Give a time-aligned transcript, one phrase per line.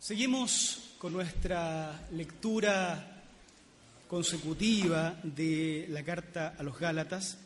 [0.00, 3.22] Seguimos con nuestra lectura
[4.08, 7.36] consecutiva de la carta a los Gálatas.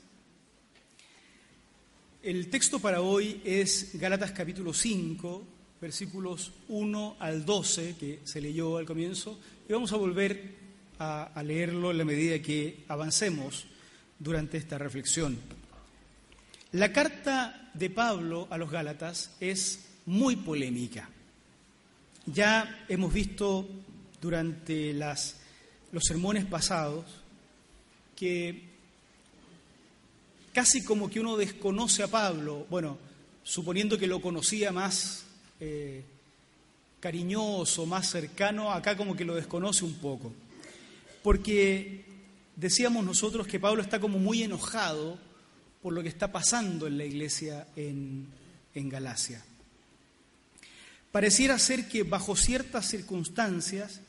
[2.23, 5.45] El texto para hoy es Gálatas capítulo 5,
[5.81, 9.37] versículos 1 al 12, que se leyó al comienzo,
[9.69, 10.55] y vamos a volver
[11.01, 13.67] a, a leerlo en la medida que avancemos
[14.17, 15.37] durante esta reflexión.
[16.71, 21.11] La carta de Pablo a los Gálatas es muy polémica.
[22.27, 23.69] Ya hemos visto
[24.21, 25.35] durante los
[26.03, 27.05] sermones pasados
[28.17, 28.63] que
[30.55, 32.97] casi como que uno desconoce a Pablo, bueno,
[33.43, 35.25] suponiendo que lo conocía más
[35.61, 36.03] eh,
[37.01, 40.33] cariñoso, más cercano, acá como que lo desconoce un poco.
[41.23, 42.05] Porque
[42.57, 45.19] decíamos nosotros que Pablo está como muy enojado
[45.83, 48.27] por lo que está pasando en la iglesia en,
[48.75, 49.45] en Galacia.
[51.15, 54.01] Pareciera ser que bajo ciertas circunstancias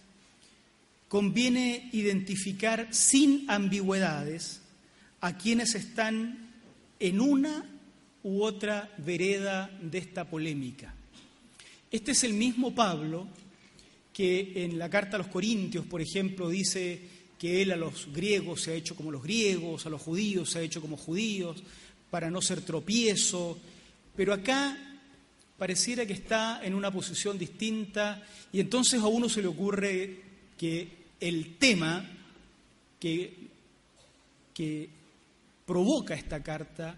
[1.08, 4.62] conviene identificar sin ambigüedades
[5.22, 6.50] a quienes están
[7.00, 7.64] en una
[8.24, 10.96] u otra vereda de esta polémica.
[11.92, 13.28] Este es el mismo Pablo
[14.12, 17.00] que en la carta a los Corintios, por ejemplo, dice
[17.38, 20.58] que él a los griegos se ha hecho como los griegos, a los judíos se
[20.58, 21.62] ha hecho como judíos,
[22.10, 23.60] para no ser tropiezo,
[24.16, 24.95] pero acá
[25.58, 30.22] pareciera que está en una posición distinta y entonces a uno se le ocurre
[30.58, 32.06] que el tema
[33.00, 33.48] que,
[34.54, 34.90] que
[35.66, 36.96] provoca esta carta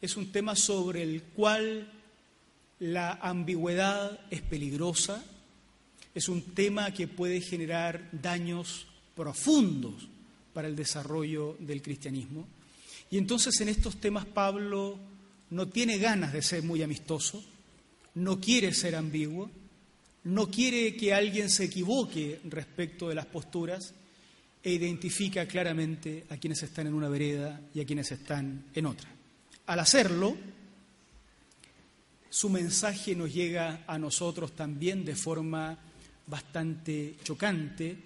[0.00, 1.92] es un tema sobre el cual
[2.78, 5.24] la ambigüedad es peligrosa,
[6.14, 10.08] es un tema que puede generar daños profundos
[10.52, 12.46] para el desarrollo del cristianismo.
[13.10, 14.98] Y entonces en estos temas Pablo
[15.50, 17.44] no tiene ganas de ser muy amistoso,
[18.16, 19.50] no quiere ser ambiguo,
[20.24, 23.94] no quiere que alguien se equivoque respecto de las posturas
[24.62, 29.08] e identifica claramente a quienes están en una vereda y a quienes están en otra.
[29.66, 30.36] Al hacerlo,
[32.28, 35.78] su mensaje nos llega a nosotros también de forma
[36.26, 37.96] bastante chocante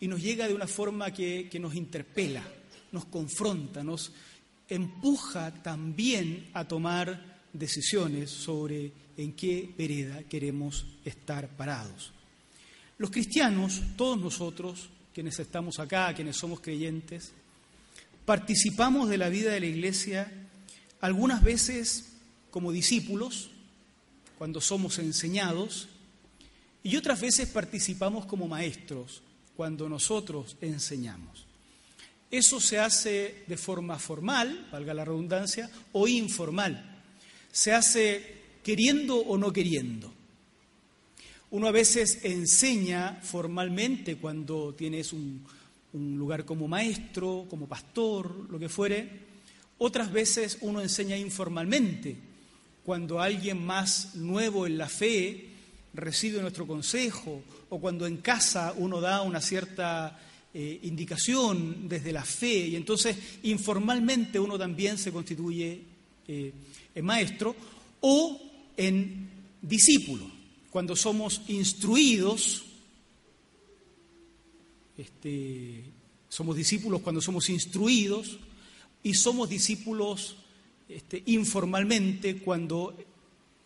[0.00, 2.42] y nos llega de una forma que, que nos interpela,
[2.92, 4.12] nos confronta, nos
[4.68, 12.12] empuja también a tomar decisiones sobre en qué vereda queremos estar parados.
[12.96, 17.32] Los cristianos, todos nosotros, quienes estamos acá, quienes somos creyentes,
[18.24, 20.32] participamos de la vida de la iglesia
[21.00, 22.12] algunas veces
[22.50, 23.50] como discípulos,
[24.38, 25.88] cuando somos enseñados,
[26.82, 29.22] y otras veces participamos como maestros,
[29.54, 31.44] cuando nosotros enseñamos.
[32.30, 37.02] Eso se hace de forma formal, valga la redundancia, o informal.
[37.52, 40.12] Se hace queriendo o no queriendo.
[41.52, 45.44] Uno a veces enseña formalmente cuando tienes un,
[45.92, 49.08] lugar como maestro, como pastor, lo que fuere.
[49.78, 52.16] Otras veces uno enseña informalmente,
[52.84, 55.48] cuando alguien más nuevo en la fe
[55.92, 60.20] recibe nuestro consejo o cuando en casa uno da una cierta
[60.54, 65.80] eh, indicación desde la fe y entonces informalmente uno también se constituye
[66.28, 66.52] eh,
[67.02, 67.56] maestro
[68.00, 68.49] o
[68.80, 69.28] en
[69.60, 70.30] discípulo,
[70.70, 72.64] cuando somos instruidos,
[74.96, 75.84] este,
[76.30, 78.38] somos discípulos cuando somos instruidos
[79.02, 80.36] y somos discípulos
[80.88, 82.96] este, informalmente cuando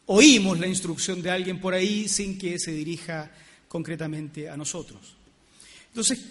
[0.07, 3.31] oímos la instrucción de alguien por ahí sin que se dirija
[3.69, 5.15] concretamente a nosotros.
[5.89, 6.25] Entonces,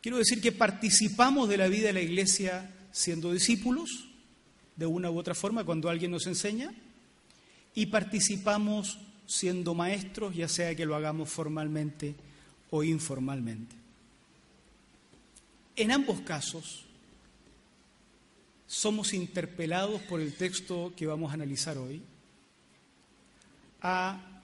[0.00, 4.04] quiero decir que participamos de la vida de la iglesia siendo discípulos,
[4.76, 6.72] de una u otra forma, cuando alguien nos enseña,
[7.74, 12.14] y participamos siendo maestros, ya sea que lo hagamos formalmente
[12.70, 13.76] o informalmente.
[15.76, 16.84] En ambos casos,
[18.66, 22.02] somos interpelados por el texto que vamos a analizar hoy
[23.80, 24.42] a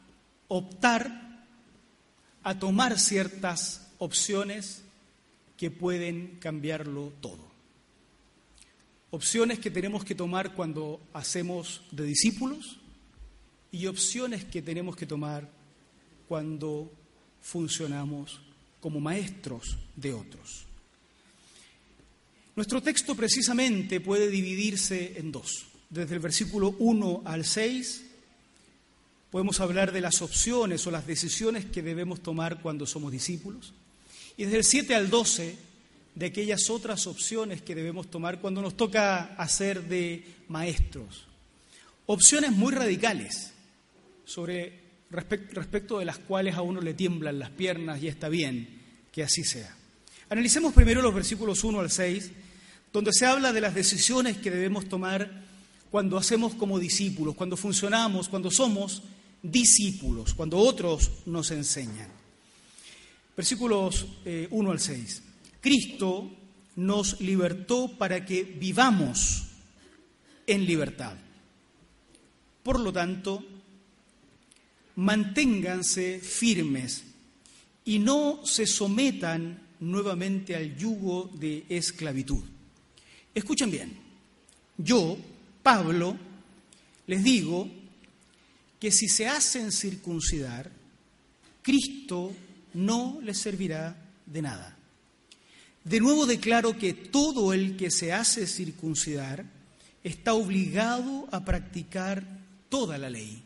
[0.48, 1.44] optar,
[2.42, 4.82] a tomar ciertas opciones
[5.56, 7.44] que pueden cambiarlo todo.
[9.10, 12.78] Opciones que tenemos que tomar cuando hacemos de discípulos,
[13.74, 15.50] y opciones que tenemos que tomar
[16.28, 16.92] cuando
[17.42, 18.38] funcionamos
[18.80, 20.64] como maestros de otros.
[22.54, 25.66] Nuestro texto precisamente puede dividirse en dos.
[25.90, 28.04] Desde el versículo 1 al 6
[29.32, 33.72] podemos hablar de las opciones o las decisiones que debemos tomar cuando somos discípulos.
[34.36, 35.56] Y desde el 7 al 12
[36.14, 41.26] de aquellas otras opciones que debemos tomar cuando nos toca hacer de maestros.
[42.06, 43.53] Opciones muy radicales
[44.24, 48.82] sobre respecto de las cuales a uno le tiemblan las piernas y está bien
[49.12, 49.74] que así sea.
[50.28, 52.30] Analicemos primero los versículos 1 al 6,
[52.92, 55.44] donde se habla de las decisiones que debemos tomar
[55.90, 59.02] cuando hacemos como discípulos, cuando funcionamos, cuando somos
[59.42, 62.08] discípulos, cuando otros nos enseñan.
[63.36, 65.22] Versículos 1 eh, al 6.
[65.60, 66.30] Cristo
[66.76, 69.44] nos libertó para que vivamos
[70.46, 71.16] en libertad.
[72.62, 73.44] Por lo tanto,
[74.96, 77.04] manténganse firmes
[77.84, 82.42] y no se sometan nuevamente al yugo de esclavitud.
[83.34, 83.92] Escuchen bien,
[84.78, 85.16] yo,
[85.62, 86.16] Pablo,
[87.06, 87.68] les digo
[88.80, 90.70] que si se hacen circuncidar,
[91.62, 92.32] Cristo
[92.74, 93.96] no les servirá
[94.26, 94.76] de nada.
[95.84, 99.44] De nuevo declaro que todo el que se hace circuncidar
[100.02, 102.24] está obligado a practicar
[102.68, 103.43] toda la ley.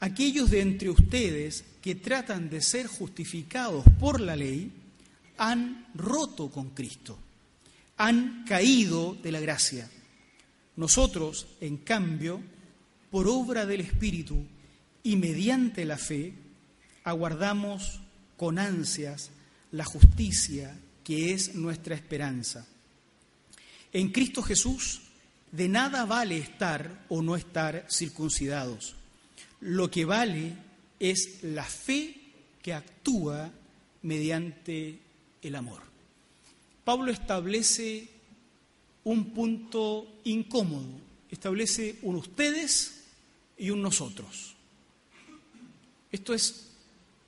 [0.00, 4.72] Aquellos de entre ustedes que tratan de ser justificados por la ley
[5.36, 7.18] han roto con Cristo,
[7.98, 9.90] han caído de la gracia.
[10.76, 12.40] Nosotros, en cambio,
[13.10, 14.42] por obra del Espíritu
[15.02, 16.32] y mediante la fe,
[17.04, 18.00] aguardamos
[18.38, 19.30] con ansias
[19.70, 22.66] la justicia que es nuestra esperanza.
[23.92, 25.02] En Cristo Jesús,
[25.52, 28.96] de nada vale estar o no estar circuncidados
[29.60, 30.52] lo que vale
[30.98, 32.14] es la fe
[32.62, 33.50] que actúa
[34.02, 34.98] mediante
[35.42, 35.82] el amor.
[36.84, 38.08] Pablo establece
[39.04, 40.88] un punto incómodo,
[41.30, 43.04] establece un ustedes
[43.58, 44.54] y un nosotros.
[46.10, 46.66] Esto es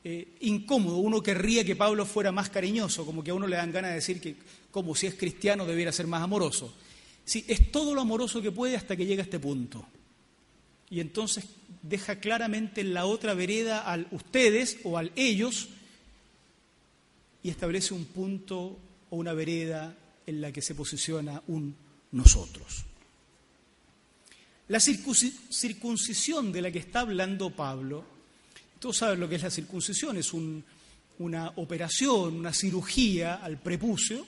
[0.05, 3.71] eh, incómodo, uno querría que Pablo fuera más cariñoso, como que a uno le dan
[3.73, 4.37] ganas de decir que
[4.71, 6.75] como si es cristiano debiera ser más amoroso.
[7.25, 9.87] Sí, es todo lo amoroso que puede hasta que llega a este punto.
[10.91, 11.45] Y entonces
[11.83, 15.69] deja claramente en la otra vereda al ustedes o al ellos
[17.43, 18.79] y establece un punto
[19.11, 19.97] o una vereda
[20.27, 21.75] en la que se posiciona un
[22.13, 22.85] nosotros.
[24.69, 28.05] La circuncisión de la que está hablando Pablo,
[28.79, 34.25] todos saben lo que es la circuncisión, es una operación, una cirugía al prepucio,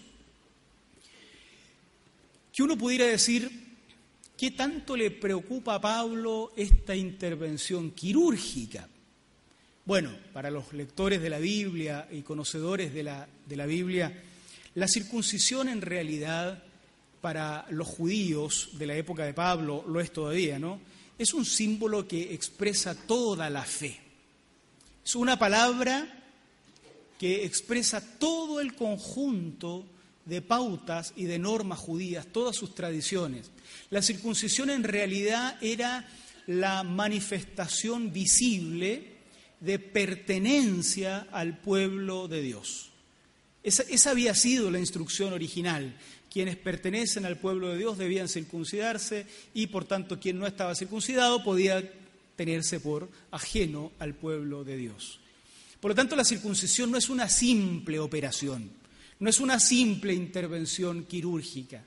[2.53, 3.64] que uno pudiera decir
[4.45, 8.87] ¿Qué tanto le preocupa a Pablo esta intervención quirúrgica?
[9.87, 14.23] Bueno, para los lectores de la Biblia y conocedores de la, de la Biblia,
[14.75, 16.63] la circuncisión en realidad
[17.23, 20.79] para los judíos de la época de Pablo, lo es todavía, ¿no?
[21.17, 23.99] Es un símbolo que expresa toda la fe.
[25.03, 26.23] Es una palabra
[27.19, 29.87] que expresa todo el conjunto
[30.25, 33.51] de pautas y de normas judías, todas sus tradiciones.
[33.91, 36.09] La circuncisión en realidad era
[36.47, 39.15] la manifestación visible
[39.61, 42.91] de pertenencia al pueblo de Dios.
[43.63, 45.97] Esa, había sido la instrucción original.
[46.31, 51.43] Quienes pertenecen al pueblo de Dios debían circuncidarse y por tanto quien no estaba circuncidado
[51.43, 51.83] podía
[52.37, 55.21] tenerse por ajeno al pueblo de Dios.
[55.81, 58.71] Por lo tanto, la circuncisión no es una simple operación,
[59.19, 61.83] no es una simple intervención quirúrgica.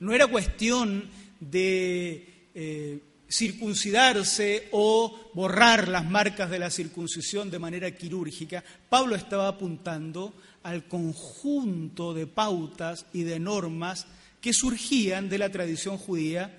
[0.00, 1.08] No era cuestión
[1.40, 3.00] de eh,
[3.32, 10.34] circuncidarse o borrar las marcas de la circuncisión de manera quirúrgica, Pablo estaba apuntando
[10.64, 14.06] al conjunto de pautas y de normas
[14.40, 16.58] que surgían de la tradición judía,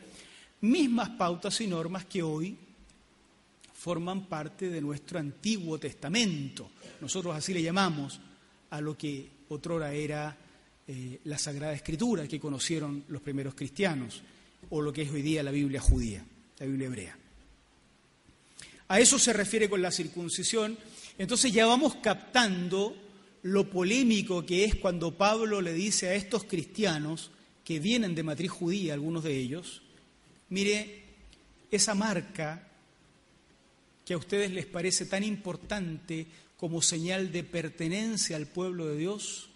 [0.61, 2.57] mismas pautas y normas que hoy
[3.73, 6.71] forman parte de nuestro Antiguo Testamento.
[7.01, 8.19] Nosotros así le llamamos
[8.71, 10.37] a lo que otrora era
[10.87, 14.21] eh, la Sagrada Escritura que conocieron los primeros cristianos
[14.69, 16.25] o lo que es hoy día la Biblia judía,
[16.59, 17.17] la Biblia hebrea.
[18.87, 20.77] A eso se refiere con la circuncisión.
[21.17, 22.95] Entonces ya vamos captando
[23.43, 27.31] lo polémico que es cuando Pablo le dice a estos cristianos
[27.63, 29.81] que vienen de matriz judía, algunos de ellos,
[30.49, 31.03] mire,
[31.71, 32.67] esa marca
[34.05, 39.49] que a ustedes les parece tan importante como señal de pertenencia al pueblo de Dios,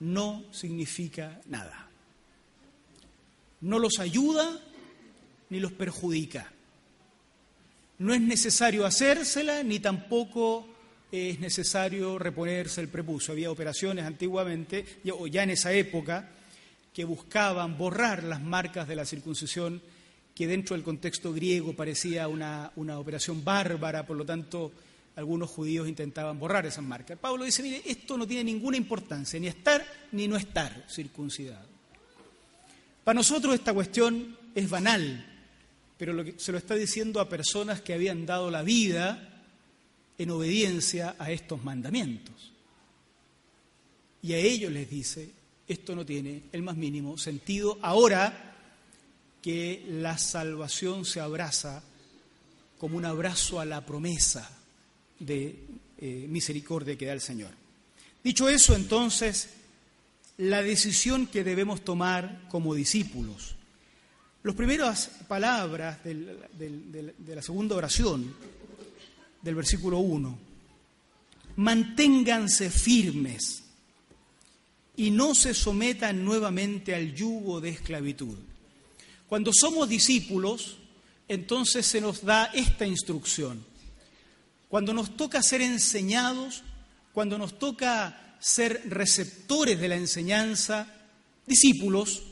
[0.00, 1.84] no significa nada
[3.64, 4.60] no los ayuda
[5.50, 6.52] ni los perjudica.
[7.98, 10.68] no es necesario hacérsela ni tampoco
[11.10, 13.32] es necesario reponerse el prepucio.
[13.32, 14.84] Había operaciones antiguamente,
[15.16, 16.28] o ya en esa época,
[16.92, 19.80] que buscaban borrar las marcas de la circuncisión,
[20.34, 24.72] que dentro del contexto griego parecía una, una operación bárbara, por lo tanto
[25.16, 27.18] algunos judíos intentaban borrar esas marcas.
[27.18, 31.68] Pablo dice, mire, esto no tiene ninguna importancia, ni estar ni no estar circuncidado.
[33.04, 35.24] Para nosotros esta cuestión es banal,
[35.96, 39.44] pero se lo está diciendo a personas que habían dado la vida
[40.18, 42.52] en obediencia a estos mandamientos.
[44.22, 45.30] Y a ellos les dice,
[45.68, 48.53] esto no tiene el más mínimo sentido ahora
[49.44, 51.82] que la salvación se abraza
[52.78, 54.50] como un abrazo a la promesa
[55.18, 55.66] de
[55.98, 57.50] eh, misericordia que da el Señor.
[58.22, 59.50] Dicho eso, entonces,
[60.38, 63.54] la decisión que debemos tomar como discípulos.
[64.44, 68.34] Las primeras palabras de la segunda oración
[69.42, 70.38] del versículo 1.
[71.56, 73.62] Manténganse firmes
[74.96, 78.38] y no se sometan nuevamente al yugo de esclavitud.
[79.28, 80.78] Cuando somos discípulos,
[81.28, 83.64] entonces se nos da esta instrucción.
[84.68, 86.62] Cuando nos toca ser enseñados,
[87.12, 90.86] cuando nos toca ser receptores de la enseñanza,
[91.46, 92.22] discípulos,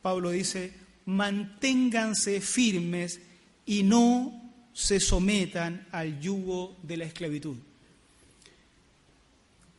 [0.00, 0.72] Pablo dice,
[1.06, 3.20] manténganse firmes
[3.66, 4.40] y no
[4.72, 7.56] se sometan al yugo de la esclavitud.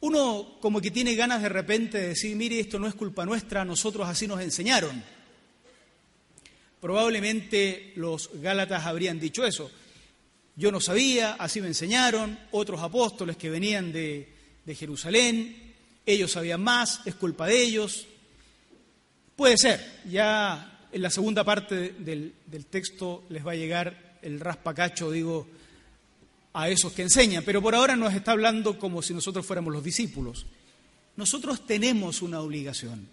[0.01, 3.63] Uno como que tiene ganas de repente de decir, mire, esto no es culpa nuestra,
[3.63, 5.03] nosotros así nos enseñaron.
[6.81, 9.69] Probablemente los Gálatas habrían dicho eso.
[10.55, 14.27] Yo no sabía, así me enseñaron, otros apóstoles que venían de,
[14.75, 15.73] Jerusalén,
[16.05, 18.07] ellos sabían más, es culpa de ellos.
[19.35, 24.39] Puede ser, ya en la segunda parte del, del texto les va a llegar el
[24.39, 25.47] raspacacho, digo,
[26.53, 29.83] a esos que enseñan, pero por ahora nos está hablando como si nosotros fuéramos los
[29.83, 30.45] discípulos.
[31.15, 33.07] Nosotros tenemos una obligación,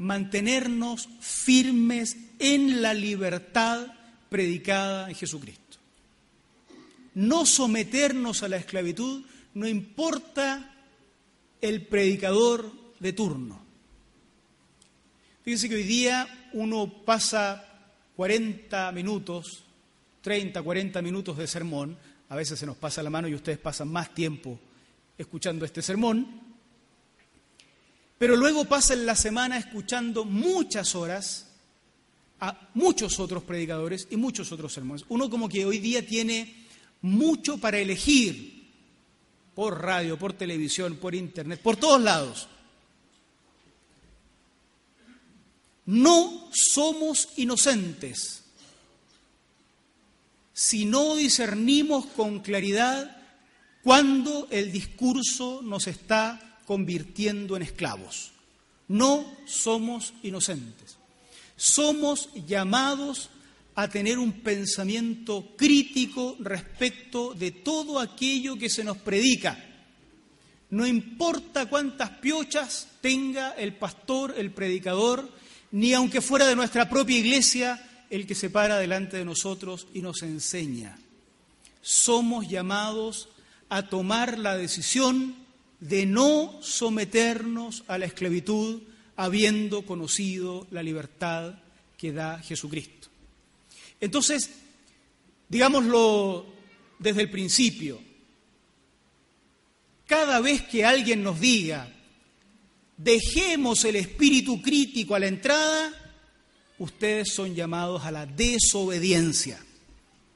[0.00, 3.86] mantenernos firmes en la libertad
[4.28, 5.78] predicada en Jesucristo.
[7.14, 10.74] No someternos a la esclavitud, no importa
[11.60, 13.60] el predicador de turno.
[15.44, 17.64] Fíjense que hoy día uno pasa
[18.16, 19.64] 40 minutos
[20.20, 21.96] 30, 40 minutos de sermón,
[22.28, 24.58] a veces se nos pasa la mano y ustedes pasan más tiempo
[25.16, 26.40] escuchando este sermón,
[28.20, 31.46] pero luego pasan la semana escuchando muchas horas
[32.38, 35.06] a muchos otros predicadores y muchos otros sermones.
[35.08, 36.66] Uno como que hoy día tiene
[37.00, 38.68] mucho para elegir
[39.54, 42.46] por radio, por televisión, por internet, por todos lados.
[45.86, 48.44] No somos inocentes
[50.52, 53.16] si no discernimos con claridad
[53.82, 58.30] cuándo el discurso nos está convirtiendo en esclavos.
[58.86, 60.98] No somos inocentes.
[61.56, 63.28] Somos llamados
[63.74, 69.58] a tener un pensamiento crítico respecto de todo aquello que se nos predica.
[70.70, 75.28] No importa cuántas piochas tenga el pastor, el predicador,
[75.72, 80.02] ni aunque fuera de nuestra propia iglesia, el que se para delante de nosotros y
[80.02, 80.96] nos enseña.
[81.82, 83.28] Somos llamados
[83.68, 85.49] a tomar la decisión
[85.80, 88.82] de no someternos a la esclavitud
[89.16, 91.54] habiendo conocido la libertad
[91.96, 93.08] que da Jesucristo.
[94.00, 94.50] Entonces,
[95.48, 96.46] digámoslo
[96.98, 98.00] desde el principio,
[100.06, 101.88] cada vez que alguien nos diga,
[102.96, 105.92] dejemos el espíritu crítico a la entrada,
[106.78, 109.62] ustedes son llamados a la desobediencia.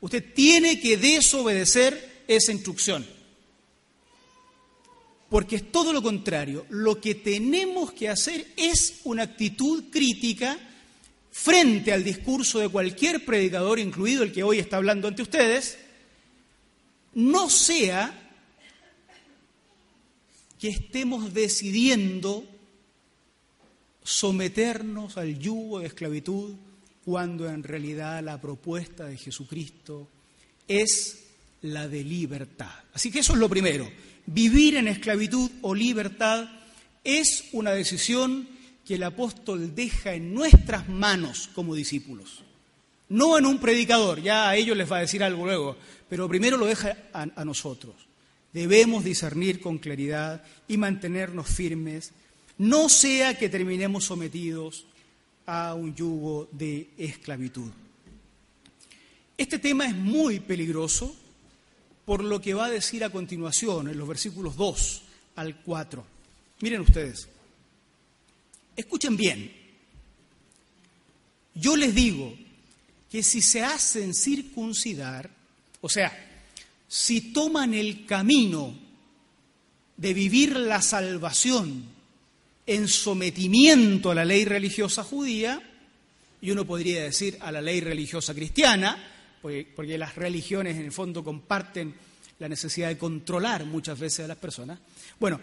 [0.01, 3.07] Usted tiene que desobedecer esa instrucción.
[5.35, 6.65] Porque es todo lo contrario.
[6.69, 10.57] Lo que tenemos que hacer es una actitud crítica
[11.33, 15.77] frente al discurso de cualquier predicador, incluido el que hoy está hablando ante ustedes,
[17.15, 18.31] no sea
[20.61, 22.45] que estemos decidiendo
[24.05, 26.55] someternos al yugo de esclavitud
[27.05, 30.07] cuando en realidad la propuesta de Jesucristo
[30.69, 31.25] es
[31.63, 32.71] la de libertad.
[32.93, 33.91] Así que eso es lo primero.
[34.27, 36.49] Vivir en esclavitud o libertad
[37.03, 38.49] es una decisión
[38.87, 42.43] que el apóstol deja en nuestras manos como discípulos.
[43.09, 45.77] No en un predicador, ya a ellos les va a decir algo luego,
[46.09, 47.95] pero primero lo deja a, nosotros.
[48.53, 52.13] Debemos discernir con claridad y mantenernos firmes
[52.57, 54.87] no sea que terminemos sometidos
[55.47, 57.71] a un yugo de esclavitud.
[59.37, 61.15] Este tema es muy peligroso
[62.05, 65.03] por lo que va a decir a continuación en los versículos 2
[65.37, 66.05] al 4.
[66.61, 67.29] Miren ustedes,
[68.77, 69.53] escuchen bien,
[71.55, 72.35] yo les digo
[73.11, 75.31] que si se hacen circuncidar,
[75.81, 76.13] o sea,
[76.89, 78.75] si toman el camino
[79.97, 81.85] de vivir la salvación
[82.67, 85.63] en sometimiento a la ley religiosa judía,
[86.41, 89.14] y uno podría decir a la ley religiosa cristiana,
[89.45, 91.95] porque, las religiones en el fondo comparten
[92.39, 94.79] la necesidad de controlar muchas veces a las personas.
[95.21, 95.39] Bueno,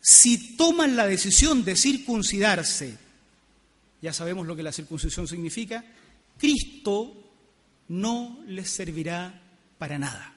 [0.00, 2.96] si toman la decisión de circuncidarse,
[4.00, 5.84] ya sabemos lo que la circuncisión significa,
[6.38, 7.12] Cristo
[7.88, 9.38] no les servirá
[9.76, 10.34] para nada.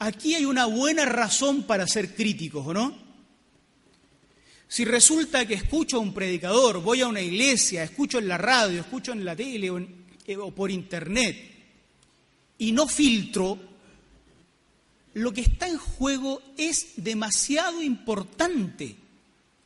[0.00, 2.94] Aquí hay una buena razón para ser críticos, ¿o no?
[4.68, 8.82] Si resulta que escucho a un predicador, voy a una iglesia, escucho en la radio,
[8.82, 9.97] escucho en la tele o,
[10.36, 11.36] o por internet
[12.58, 13.58] y no filtro,
[15.14, 18.96] lo que está en juego es demasiado importante.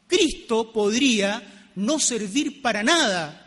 [0.06, 3.38] Cristo podría no servir para nada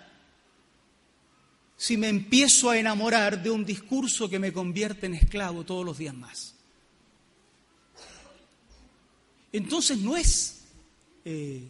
[1.77, 5.98] si me empiezo a enamorar de un discurso que me convierte en esclavo todos los
[5.98, 6.55] días más.
[9.51, 10.63] Entonces no es
[11.24, 11.63] eh,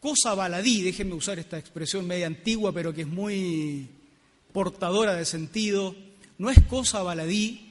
[0.00, 3.88] cosa baladí, déjenme usar esta expresión media antigua, pero que es muy
[4.52, 5.94] portadora de sentido,
[6.38, 7.70] no es cosa baladí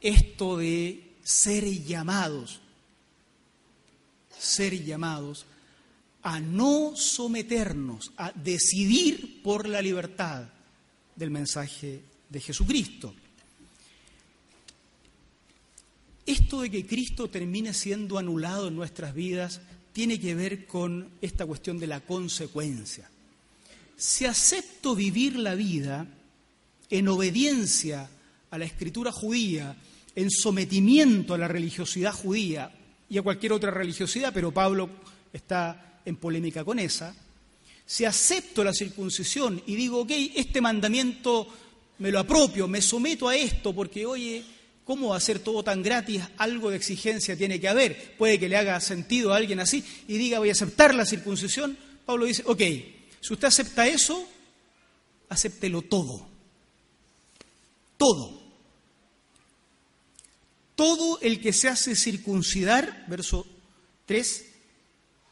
[0.00, 2.60] esto de ser llamados,
[4.38, 5.44] ser llamados
[6.22, 10.48] a no someternos, a decidir por la libertad
[11.14, 13.14] del mensaje de Jesucristo.
[16.24, 19.60] Esto de que Cristo termine siendo anulado en nuestras vidas
[19.96, 23.08] tiene que ver con esta cuestión de la consecuencia.
[23.96, 26.06] Si acepto vivir la vida
[26.90, 28.06] en obediencia
[28.50, 29.74] a la escritura judía,
[30.14, 32.70] en sometimiento a la religiosidad judía
[33.08, 34.90] y a cualquier otra religiosidad, pero Pablo
[35.32, 37.14] está en polémica con esa,
[37.86, 41.48] si acepto la circuncisión y digo, ok, este mandamiento
[42.00, 44.44] me lo apropio, me someto a esto porque, oye,
[44.86, 46.22] ¿Cómo va a ser todo tan gratis?
[46.38, 48.16] Algo de exigencia tiene que haber.
[48.16, 51.76] Puede que le haga sentido a alguien así y diga voy a aceptar la circuncisión.
[52.04, 52.62] Pablo dice, ok,
[53.20, 54.28] si usted acepta eso,
[55.28, 56.24] acéptelo todo.
[57.96, 58.40] Todo.
[60.76, 63.44] Todo el que se hace circuncidar, verso
[64.04, 64.44] 3,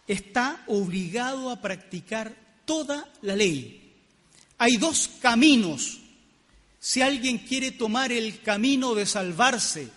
[0.08, 3.92] está obligado a practicar toda la ley.
[4.58, 6.00] Hay dos caminos
[6.84, 9.88] si alguien quiere tomar el camino de salvarse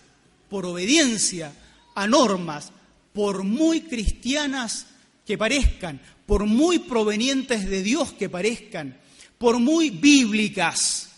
[0.48, 1.52] por obediencia
[1.94, 2.72] a normas,
[3.12, 4.86] por muy cristianas
[5.26, 8.98] que parezcan, por muy provenientes de Dios que parezcan,
[9.36, 11.10] por muy bíblicas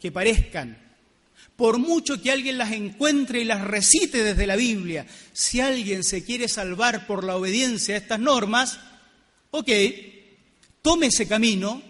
[0.00, 0.76] que parezcan,
[1.54, 6.24] por mucho que alguien las encuentre y las recite desde la Biblia, si alguien se
[6.24, 8.80] quiere salvar por la obediencia a estas normas,
[9.52, 9.70] ok,
[10.82, 11.80] tome ese camino,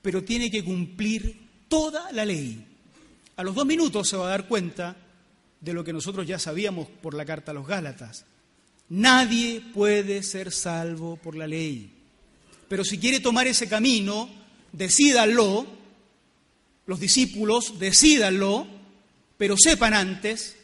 [0.00, 1.39] pero tiene que cumplir
[1.70, 2.66] toda la ley.
[3.36, 4.94] A los dos minutos se va a dar cuenta
[5.60, 8.26] de lo que nosotros ya sabíamos por la carta a los Gálatas.
[8.90, 11.90] Nadie puede ser salvo por la ley.
[12.68, 14.28] Pero si quiere tomar ese camino,
[14.72, 15.64] decídanlo,
[16.86, 18.66] los discípulos decídanlo,
[19.38, 20.56] pero sepan antes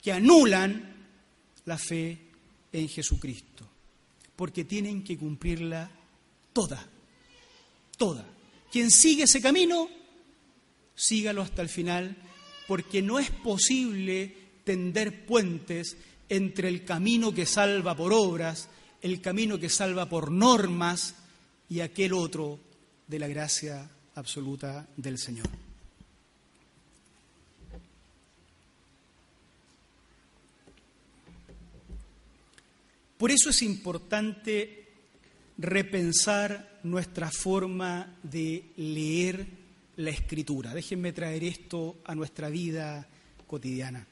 [0.00, 0.96] que anulan
[1.64, 2.16] la fe
[2.72, 3.68] en Jesucristo,
[4.36, 5.90] porque tienen que cumplirla
[6.52, 6.86] toda,
[7.96, 8.24] toda.
[8.70, 9.97] Quien sigue ese camino
[10.98, 12.16] sígalo hasta el final,
[12.66, 14.34] porque no es posible
[14.64, 15.96] tender puentes
[16.28, 18.68] entre el camino que salva por obras,
[19.00, 21.14] el camino que salva por normas
[21.70, 22.58] y aquel otro
[23.06, 25.48] de la gracia absoluta del Señor.
[33.16, 34.88] Por eso es importante
[35.58, 39.57] repensar nuestra forma de leer
[39.98, 40.72] la escritura.
[40.72, 43.06] Déjenme traer esto a nuestra vida
[43.46, 44.06] cotidiana.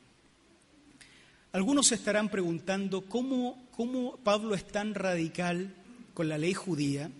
[1.52, 5.74] Algunos se estarán preguntando cómo, cómo Pablo es tan radical
[6.12, 7.10] con la ley judía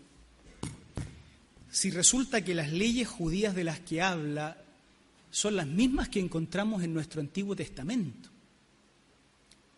[1.71, 4.57] si resulta que las leyes judías de las que habla
[5.31, 8.31] son las mismas que encontramos en nuestro Antiguo Testamento.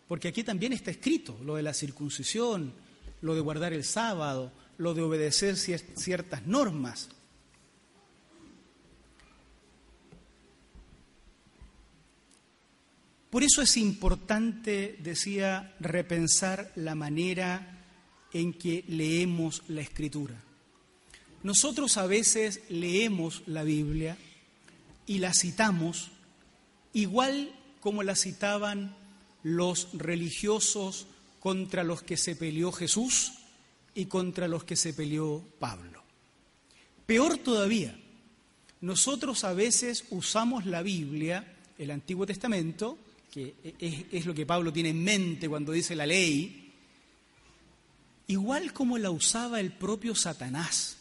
[0.07, 2.73] Porque aquí también está escrito lo de la circuncisión,
[3.21, 7.09] lo de guardar el sábado, lo de obedecer ciertas normas.
[13.29, 17.79] Por eso es importante, decía, repensar la manera
[18.33, 20.41] en que leemos la escritura.
[21.43, 24.17] Nosotros a veces leemos la Biblia
[25.05, 26.11] y la citamos
[26.93, 28.95] igual como la citaban
[29.43, 31.07] los religiosos
[31.39, 33.33] contra los que se peleó Jesús
[33.95, 36.03] y contra los que se peleó Pablo.
[37.05, 37.97] Peor todavía,
[38.81, 42.97] nosotros a veces usamos la Biblia, el Antiguo Testamento,
[43.31, 43.55] que
[44.11, 46.73] es, lo que Pablo tiene en mente cuando dice la ley,
[48.27, 50.97] igual como la usaba el propio Satanás.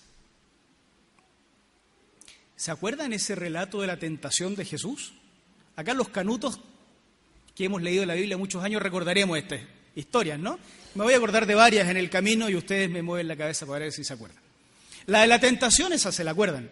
[2.57, 5.13] ¿Se acuerdan ese relato de la tentación de Jesús?
[5.77, 6.61] Acá los canutos
[7.55, 9.61] que hemos leído la Biblia muchos años recordaremos estas
[9.95, 10.59] historias, ¿no?
[10.95, 13.67] Me voy a acordar de varias en el camino y ustedes me mueven la cabeza
[13.67, 14.43] para ver si se acuerdan.
[15.07, 16.71] La de la tentación, esa se la acuerdan.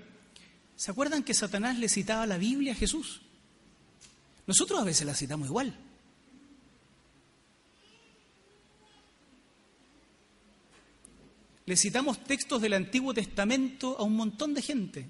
[0.77, 3.23] ¿Se acuerdan que Satanás le citaba la Biblia a Jesús?
[4.47, 5.75] Nosotros a veces la citamos igual.
[11.67, 15.09] Le citamos textos del Antiguo Testamento a un montón de gente.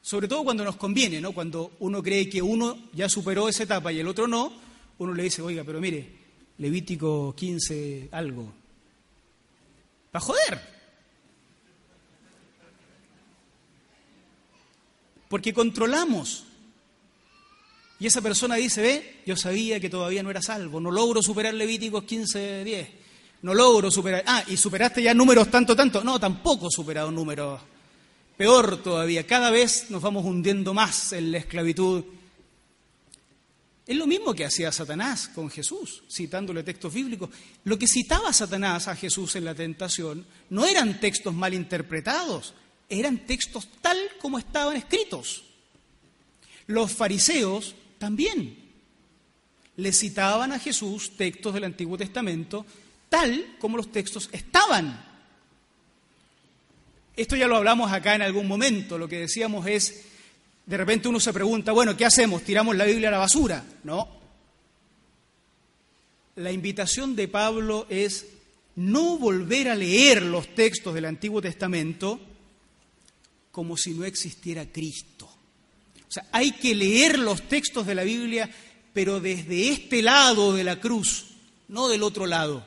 [0.00, 1.32] Sobre todo cuando nos conviene, ¿no?
[1.32, 4.52] Cuando uno cree que uno ya superó esa etapa y el otro no,
[4.98, 6.18] uno le dice, oiga, pero mire,
[6.58, 8.52] Levítico 15, algo.
[10.10, 10.60] Para joder.
[15.28, 16.44] Porque controlamos.
[18.02, 21.54] Y esa persona dice, ve, yo sabía que todavía no era salvo, no logro superar
[21.54, 22.88] Levíticos 15, 10.
[23.42, 24.24] No logro superar.
[24.26, 26.02] Ah, y superaste ya números tanto, tanto.
[26.02, 27.60] No, tampoco he superado números
[28.36, 32.02] Peor todavía, cada vez nos vamos hundiendo más en la esclavitud.
[33.86, 37.30] Es lo mismo que hacía Satanás con Jesús, citándole textos bíblicos.
[37.62, 42.52] Lo que citaba Satanás a Jesús en la tentación no eran textos mal interpretados,
[42.88, 45.44] eran textos tal como estaban escritos.
[46.66, 48.58] Los fariseos también
[49.76, 52.66] le citaban a Jesús textos del Antiguo Testamento
[53.08, 55.12] tal como los textos estaban
[57.16, 58.96] esto ya lo hablamos acá en algún momento.
[58.96, 60.04] Lo que decíamos es,
[60.64, 62.42] de repente uno se pregunta, bueno, ¿qué hacemos?
[62.42, 63.64] ¿Tiramos la Biblia a la basura?
[63.84, 64.08] No.
[66.36, 68.26] La invitación de Pablo es
[68.76, 72.18] no volver a leer los textos del Antiguo Testamento
[73.50, 75.11] como si no existiera Cristo.
[76.12, 78.50] O sea, hay que leer los textos de la Biblia,
[78.92, 81.28] pero desde este lado de la cruz,
[81.68, 82.66] no del otro lado.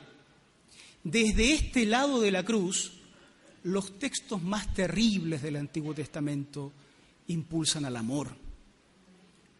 [1.04, 2.94] Desde este lado de la cruz
[3.62, 6.72] los textos más terribles del Antiguo Testamento
[7.28, 8.30] impulsan al amor.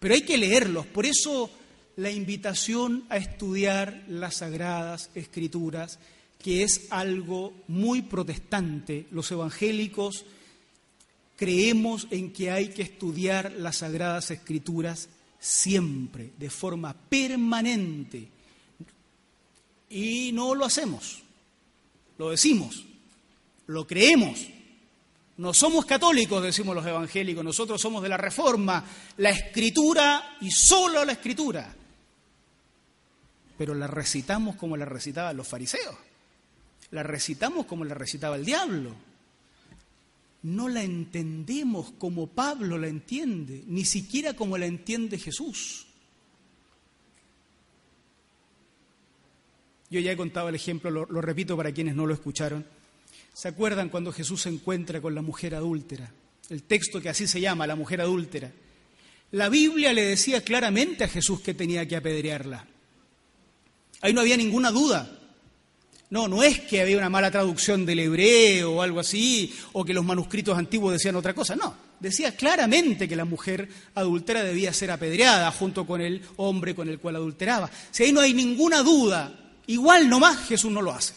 [0.01, 1.49] Pero hay que leerlos, por eso
[1.94, 6.01] la invitación a estudiar las sagradas escrituras,
[6.42, 9.07] que es algo muy protestante.
[9.12, 10.25] Los evangélicos
[11.37, 18.29] creemos en que hay que estudiar las sagradas escrituras siempre, de forma permanente.
[19.88, 21.22] Y no lo hacemos,
[22.18, 22.85] lo decimos,
[23.66, 24.49] lo creemos.
[25.38, 28.83] No somos católicos, decimos los evangélicos, nosotros somos de la Reforma,
[29.18, 31.75] la Escritura y solo la Escritura.
[33.59, 35.94] Pero la recitamos como la recitaban los fariseos,
[36.90, 38.94] la recitamos como la recitaba el diablo.
[40.46, 45.88] No la entendemos como Pablo la entiende, ni siquiera como la entiende Jesús.
[49.90, 52.64] Yo ya he contado el ejemplo, lo, repito para quienes no lo escucharon
[53.35, 56.12] ¿Se acuerdan cuando Jesús se encuentra con la mujer adúltera?
[56.48, 58.52] El texto que así se llama, la mujer adúltera.
[59.32, 62.68] La Biblia le decía claramente a Jesús que tenía que apedrearla.
[64.00, 65.25] Ahí no había ninguna duda.
[66.08, 69.92] No, no es que había una mala traducción del hebreo o algo así, o que
[69.92, 71.56] los manuscritos antiguos decían otra cosa.
[71.56, 76.88] No, decía claramente que la mujer adúltera debía ser apedreada junto con el hombre con
[76.88, 77.68] el cual adulteraba.
[77.90, 81.14] Si ahí no hay ninguna duda, igual nomás Jesús no lo hace.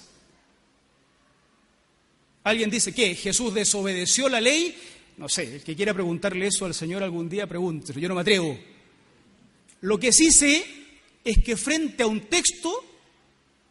[2.44, 4.76] Alguien dice que Jesús desobedeció la ley.
[5.18, 8.00] No sé, el que quiera preguntarle eso al Señor algún día, pregúntelo.
[8.00, 8.58] Yo no me atrevo.
[9.82, 10.66] Lo que sí sé
[11.24, 12.89] es que frente a un texto,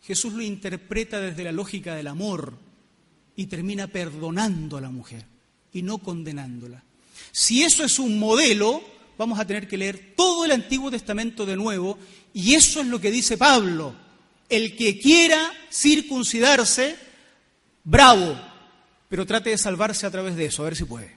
[0.08, 2.56] Jesús lo interpreta desde la lógica del amor
[3.36, 5.26] y termina perdonando a la mujer
[5.70, 6.82] y no condenándola.
[7.30, 8.82] Si eso es un modelo,
[9.18, 11.98] vamos a tener que leer todo el Antiguo Testamento de nuevo
[12.32, 13.94] y eso es lo que dice Pablo.
[14.48, 16.96] El que quiera circuncidarse,
[17.84, 18.34] bravo,
[19.10, 21.16] pero trate de salvarse a través de eso, a ver si puede.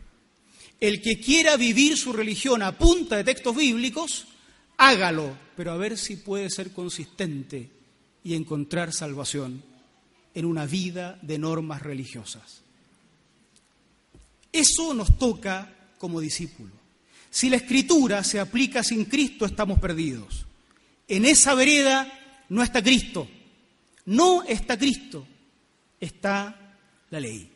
[0.81, 4.27] El que quiera vivir su religión a punta de textos bíblicos,
[4.75, 7.79] hágalo, pero a ver si puede ser consistente
[8.23, 9.63] y encontrar salvación
[10.33, 12.61] en una vida de normas religiosas.
[14.51, 16.73] Eso nos toca como discípulos.
[17.29, 20.45] Si la escritura se aplica sin Cristo, estamos perdidos.
[21.07, 22.11] En esa vereda
[22.49, 23.27] no está Cristo,
[24.05, 25.25] no está Cristo,
[25.99, 26.75] está
[27.09, 27.49] la ley.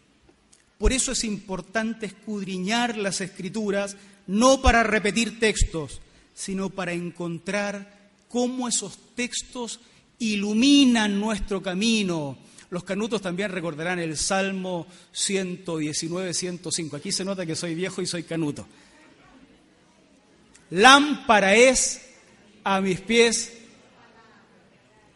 [0.77, 3.97] Por eso es importante escudriñar las escrituras,
[4.27, 6.01] no para repetir textos,
[6.33, 9.79] sino para encontrar cómo esos textos
[10.19, 12.37] iluminan nuestro camino.
[12.69, 16.95] Los canutos también recordarán el Salmo 119, 105.
[16.95, 18.67] Aquí se nota que soy viejo y soy canuto.
[20.71, 22.01] Lámpara es
[22.63, 23.53] a mis pies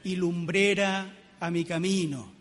[0.04, 2.32] y lumbrera a mi camino.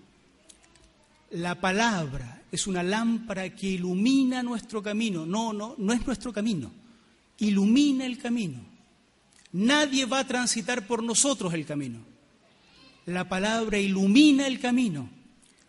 [1.30, 5.26] La palabra es una lámpara que ilumina nuestro camino.
[5.26, 6.70] No, no, no es nuestro camino.
[7.38, 8.60] Ilumina el camino.
[9.52, 12.17] Nadie va a transitar por nosotros el camino.
[13.08, 15.08] La palabra ilumina el camino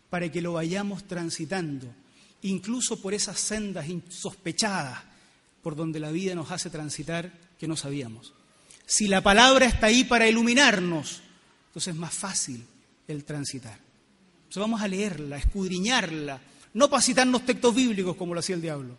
[0.10, 1.88] para que lo vayamos transitando,
[2.42, 5.00] incluso por esas sendas insospechadas
[5.62, 8.34] por donde la vida nos hace transitar que no sabíamos.
[8.86, 11.22] Si la palabra está ahí para iluminarnos,
[11.68, 12.66] entonces es más fácil
[13.08, 13.80] el transitar.
[14.40, 16.42] Entonces vamos a leerla, a escudriñarla,
[16.74, 18.98] no para citarnos textos bíblicos como lo hacía el diablo.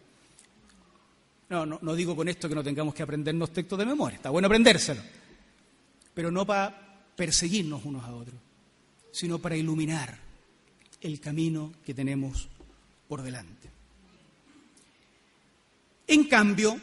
[1.50, 4.31] No, no, no digo con esto que no tengamos que aprendernos textos de memoria, está
[4.31, 5.03] bueno aprendérselo,
[6.14, 6.89] pero no para
[7.20, 8.40] perseguirnos unos a otros,
[9.12, 10.18] sino para iluminar
[11.02, 12.48] el camino que tenemos
[13.06, 13.68] por delante.
[16.06, 16.80] En cambio,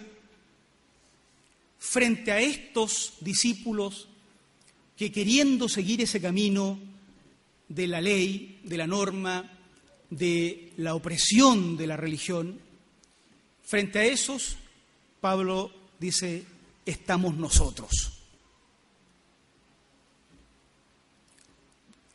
[1.79, 4.09] frente a estos discípulos
[4.95, 6.77] que queriendo seguir ese camino
[7.67, 9.51] de la ley, de la norma,
[10.11, 12.59] de la opresión de la religión,
[13.63, 14.55] frente a esos,
[15.19, 16.43] Pablo dice,
[16.85, 18.16] estamos nosotros.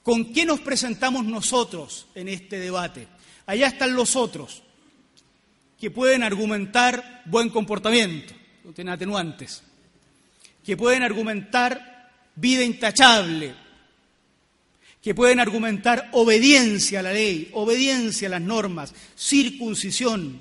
[0.02, 3.06] ¿Con qué nos presentamos nosotros en este debate?
[3.46, 4.62] Allá están los otros,
[5.78, 8.34] que pueden argumentar buen comportamiento,
[8.64, 9.62] no tienen atenuantes,
[10.64, 13.54] que pueden argumentar vida intachable,
[15.02, 20.40] que pueden argumentar obediencia a la ley, obediencia a las normas, circuncisión.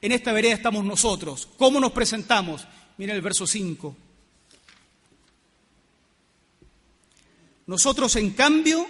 [0.00, 1.48] En esta vereda estamos nosotros.
[1.56, 2.66] ¿Cómo nos presentamos?
[2.98, 3.96] Mira el verso 5.
[7.66, 8.86] Nosotros, en cambio,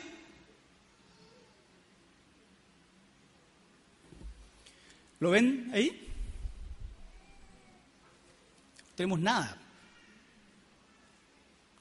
[5.20, 6.02] ¿lo ven ahí?
[9.02, 9.58] tenemos nada.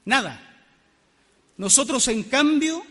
[0.04, 0.64] Nada.
[1.56, 2.84] Nosotros, en cambio,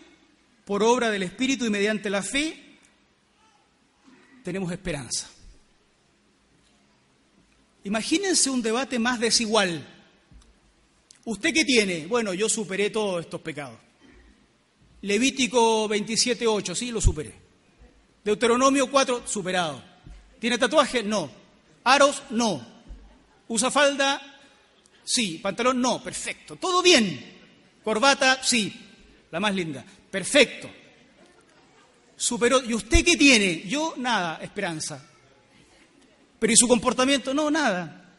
[0.63, 2.77] por obra del Espíritu y mediante la fe,
[4.43, 5.29] tenemos esperanza.
[7.83, 9.85] Imagínense un debate más desigual.
[11.25, 12.07] ¿Usted qué tiene?
[12.07, 13.77] Bueno, yo superé todos estos pecados.
[15.01, 17.33] Levítico 27.8, sí, lo superé.
[18.23, 19.83] Deuteronomio 4, superado.
[20.39, 21.03] ¿Tiene tatuaje?
[21.03, 21.29] No.
[21.83, 22.23] ¿Aros?
[22.29, 22.65] No.
[23.47, 24.21] ¿Usa falda?
[25.03, 25.39] Sí.
[25.41, 25.81] ¿Pantalón?
[25.81, 26.03] No.
[26.03, 26.55] Perfecto.
[26.55, 27.39] Todo bien.
[27.83, 28.43] ¿Corbata?
[28.43, 28.73] Sí.
[29.31, 29.83] La más linda.
[30.11, 30.69] Perfecto.
[32.15, 32.61] Superó.
[32.63, 33.63] ¿Y usted qué tiene?
[33.67, 35.03] Yo nada, esperanza.
[36.37, 37.33] ¿Pero y su comportamiento?
[37.33, 38.13] No, nada.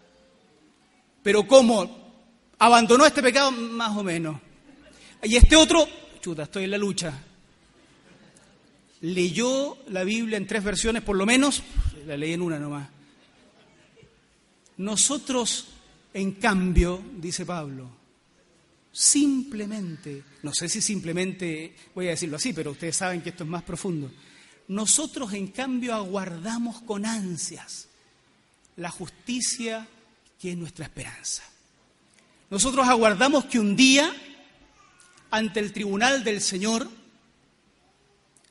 [1.22, 2.02] ¿Pero cómo?
[2.58, 3.50] ¿Abandonó este pecado?
[3.52, 4.40] Más o menos.
[5.22, 5.88] Y este otro,
[6.22, 7.12] chuta, estoy en la lucha.
[9.02, 11.62] ¿Leyó la Biblia en tres versiones por lo menos?
[12.06, 12.88] La leí en una nomás.
[14.78, 15.66] Nosotros,
[16.14, 17.90] en cambio, dice Pablo,
[18.92, 23.50] simplemente, no sé si simplemente voy a decirlo así, pero ustedes saben que esto es
[23.50, 24.10] más profundo,
[24.68, 27.88] nosotros en cambio aguardamos con ansias
[28.76, 29.86] la justicia
[30.40, 31.42] que es nuestra esperanza.
[32.48, 34.14] Nosotros aguardamos que un día,
[35.32, 36.86] ante el tribunal del Señor,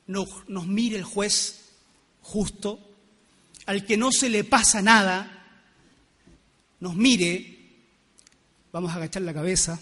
[0.08, 0.28] nos,
[0.68, 1.74] mire el juez
[2.24, 2.80] justo,
[3.68, 5.46] al que no se le pasa nada,
[6.80, 7.86] nos mire,
[8.74, 9.80] vamos a agachar la cabeza,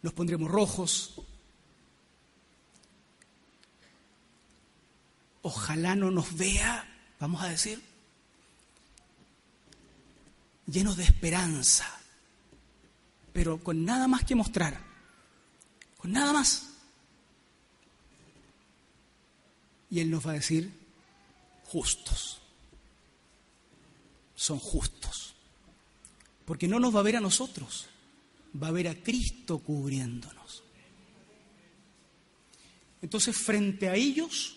[0.00, 1.13] nos pondremos rojos.
[5.44, 6.84] Ojalá no nos vea,
[7.20, 7.80] vamos a decir,
[10.66, 11.86] llenos de esperanza,
[13.32, 14.80] pero con nada más que mostrar,
[15.96, 16.70] con nada más.
[19.90, 20.72] Y Él nos va a decir,
[21.66, 22.40] justos,
[24.34, 25.34] son justos,
[26.44, 27.88] porque no nos va a ver a nosotros
[28.62, 30.62] va a ver a Cristo cubriéndonos.
[33.02, 34.56] Entonces, frente a ellos,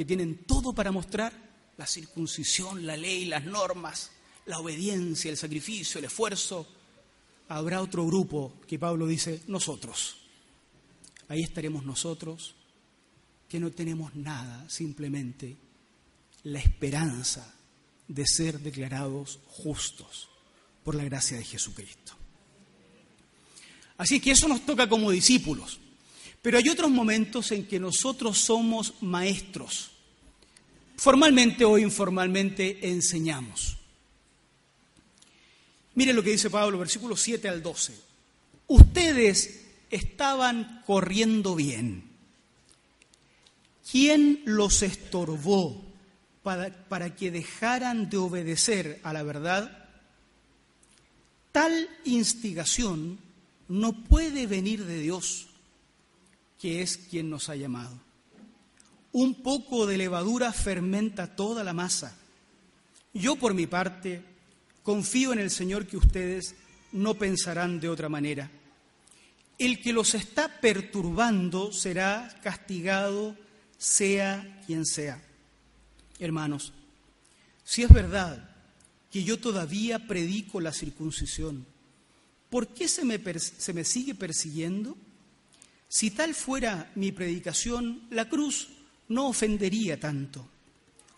[0.00, 1.30] que tienen todo para mostrar,
[1.76, 4.10] la circuncisión, la ley, las normas,
[4.46, 6.66] la obediencia, el sacrificio, el esfuerzo,
[7.48, 10.16] habrá otro grupo que Pablo dice, nosotros.
[11.28, 12.54] Ahí estaremos nosotros,
[13.46, 15.58] que no tenemos nada, simplemente
[16.44, 17.54] la esperanza
[18.08, 20.30] de ser declarados justos
[20.82, 22.14] por la gracia de Jesucristo.
[23.98, 25.78] Así que eso nos toca como discípulos.
[26.42, 29.89] Pero hay otros momentos en que nosotros somos maestros.
[31.00, 33.78] Formalmente o informalmente enseñamos.
[35.94, 37.94] Miren lo que dice Pablo, versículos 7 al 12.
[38.66, 42.04] Ustedes estaban corriendo bien.
[43.90, 45.82] ¿Quién los estorbó
[46.42, 49.88] para, para, que dejaran de obedecer a la verdad?
[51.50, 53.18] Tal instigación
[53.68, 55.46] no puede venir de Dios,
[56.60, 58.09] que es quien nos ha llamado.
[59.12, 62.16] Un poco de levadura fermenta toda la masa.
[63.12, 64.30] Yo por mi parte
[64.82, 66.54] Confío en el Señor que ustedes
[66.92, 68.50] no pensarán de otra manera.
[69.58, 73.36] El que los está perturbando será castigado,
[73.76, 75.22] sea quien sea.
[76.18, 76.72] Hermanos,
[77.62, 78.50] si es verdad
[79.12, 81.66] que yo todavía predico la circuncisión,
[82.48, 84.96] ¿por qué se me, se me sigue persiguiendo?
[85.88, 88.68] Si tal fuera mi predicación, la cruz
[89.10, 90.48] no ofendería tanto.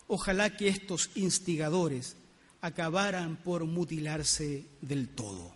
[0.07, 2.17] Ojalá que estos instigadores
[2.61, 5.53] acabaran por mutilarse del todo.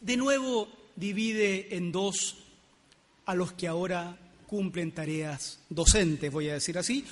[0.00, 2.38] De nuevo divide en dos
[3.26, 7.04] a los que ahora cumplen tareas docentes, voy a decir así,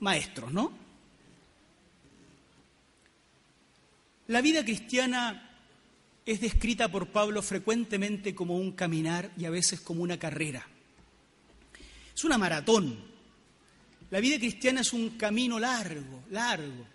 [0.00, 0.72] maestros, ¿no?
[4.28, 5.53] La vida cristiana
[6.26, 10.66] es descrita por Pablo frecuentemente como un caminar y a veces como una carrera.
[12.14, 12.98] Es una maratón,
[14.10, 16.86] la vida cristiana es un camino largo, largo.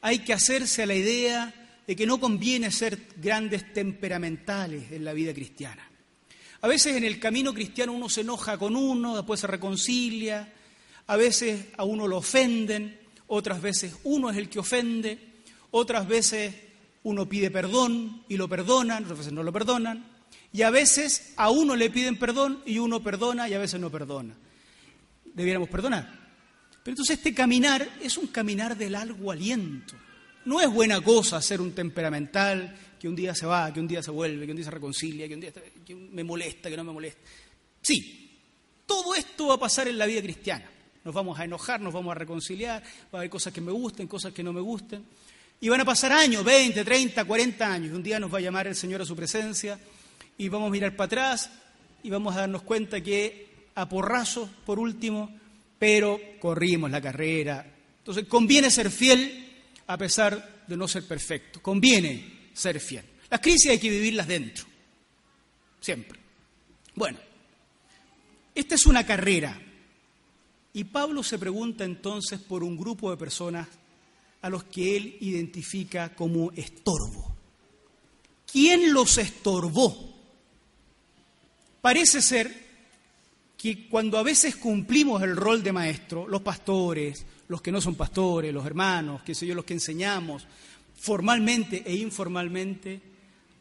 [0.00, 1.52] Hay que hacerse a la idea
[1.86, 5.88] de que no conviene ser grandes temperamentales en la vida cristiana.
[6.62, 10.52] A veces en el camino cristiano uno se enoja con uno, después se reconcilia,
[11.08, 15.18] a veces a uno lo ofenden, otras veces uno es el que ofende,
[15.72, 16.54] otras veces
[17.04, 20.04] uno pide perdón y lo perdonan, otras veces no lo perdonan,
[20.52, 23.90] y a veces a uno le piden perdón y uno perdona y a veces no
[23.90, 24.34] perdona.
[25.24, 26.22] Debiéramos perdonar.
[26.82, 29.94] Pero entonces este caminar es un caminar de largo aliento.
[30.44, 34.02] No es buena cosa ser un temperamental que un día se va, que un día
[34.02, 35.52] se vuelve, que un día se reconcilia, que un día
[36.10, 37.20] me molesta, que no me molesta.
[37.80, 38.40] Sí,
[38.86, 40.70] todo esto va a pasar en la vida cristiana.
[41.04, 44.06] Nos vamos a enojar, nos vamos a reconciliar, va a haber cosas que me gusten,
[44.06, 45.04] cosas que no me gusten.
[45.62, 47.94] Y van a pasar años, 20, 30, 40 años.
[47.94, 49.78] Un día nos va a llamar el Señor a su presencia
[50.36, 51.50] y vamos a mirar para atrás
[52.02, 53.46] y vamos a darnos cuenta que
[53.76, 55.30] a porrazos, por último,
[55.78, 57.64] pero corrimos la carrera.
[57.98, 59.52] Entonces, conviene ser fiel
[59.86, 61.62] a pesar de no ser perfecto.
[61.62, 63.04] Conviene ser fiel.
[63.30, 64.64] Las crisis hay que vivirlas dentro,
[65.80, 66.18] siempre.
[66.96, 67.20] Bueno,
[68.52, 69.60] esta es una carrera.
[70.72, 73.68] Y Pablo se pregunta entonces por un grupo de personas
[74.42, 77.34] a los que él identifica como estorbo.
[78.50, 80.12] ¿Quién los estorbó?
[81.80, 82.62] Parece ser
[83.56, 87.94] que cuando a veces cumplimos el rol de maestro, los pastores, los que no son
[87.94, 90.46] pastores, los hermanos, qué sé yo, los que enseñamos,
[90.94, 93.00] formalmente e informalmente,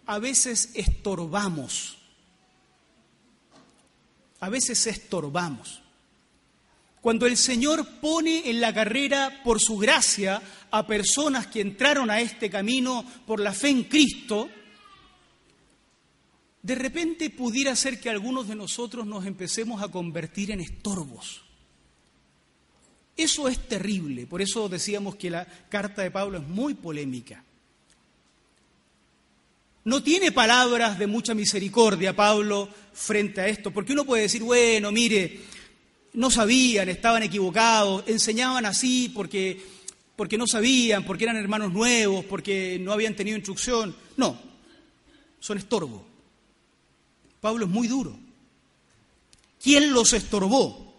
[0.07, 1.97] a veces estorbamos.
[4.39, 5.81] A veces estorbamos.
[7.01, 12.21] Cuando el Señor pone en la carrera por su gracia a personas que entraron a
[12.21, 14.47] este camino por la fe en Cristo,
[16.61, 21.41] de repente pudiera ser que algunos de nosotros nos empecemos a convertir en estorbos.
[23.17, 27.43] Eso es terrible, por eso decíamos que la carta de Pablo es muy polémica.
[29.83, 34.91] No tiene palabras de mucha misericordia Pablo frente a esto, porque uno puede decir, bueno,
[34.91, 35.41] mire,
[36.13, 39.61] no sabían, estaban equivocados, enseñaban así porque,
[40.15, 43.95] porque no sabían, porque eran hermanos nuevos, porque no habían tenido instrucción.
[44.17, 44.39] No,
[45.39, 46.01] son estorbos.
[47.39, 48.17] Pablo es muy duro.
[49.61, 50.91] ¿Quién los estorbó?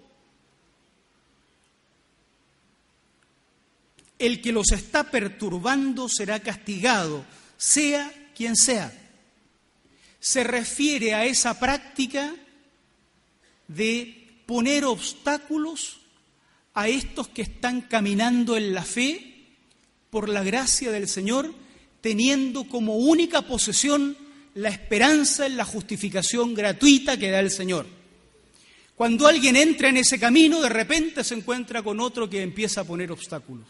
[4.19, 7.25] El que los está perturbando será castigado,
[7.57, 8.93] sea quien sea.
[10.21, 12.33] Se refiere a esa práctica
[13.67, 15.99] de poner obstáculos
[16.75, 19.33] a estos que están caminando en la fe
[20.11, 21.53] por la gracia del Señor,
[22.01, 24.17] teniendo como única posesión
[24.55, 27.87] la esperanza en la justificación gratuita que da el Señor.
[28.95, 32.85] Cuando alguien entra en ese camino, de repente se encuentra con otro que empieza a
[32.85, 33.67] poner obstáculos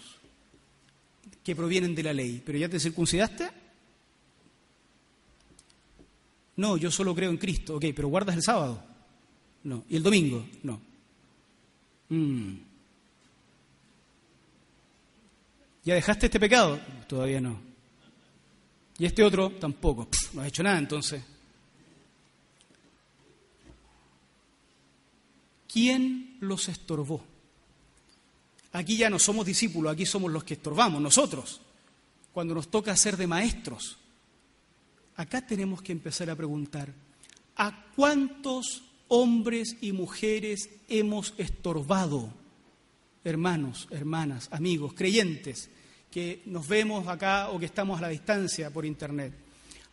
[1.43, 2.43] que provienen de la ley.
[2.45, 3.51] ¿Pero ya te circuncidaste?
[6.57, 7.77] No, yo solo creo en Cristo.
[7.77, 8.83] Ok, pero guardas el sábado.
[9.65, 9.85] No.
[9.89, 10.45] ¿Y el domingo?
[10.63, 10.81] No.
[12.09, 12.55] Mm.
[15.85, 16.81] ¿Ya dejaste este pecado?
[17.09, 17.61] Todavía no.
[18.99, 20.09] Y este otro tampoco.
[20.35, 21.23] no ha hecho nada entonces.
[25.73, 27.25] ¿Quién los estorbó?
[28.73, 31.61] Aquí ya no somos discípulos, aquí somos los que estorbamos, nosotros,
[32.33, 33.99] cuando nos toca ser de maestros.
[35.17, 36.93] Acá tenemos que empezar a preguntar,
[37.57, 38.83] ¿a cuántos
[39.15, 42.33] hombres y mujeres hemos estorbado?
[43.25, 45.69] Hermanos, hermanas, amigos, creyentes,
[46.11, 49.35] que nos vemos acá o que estamos a la distancia por internet.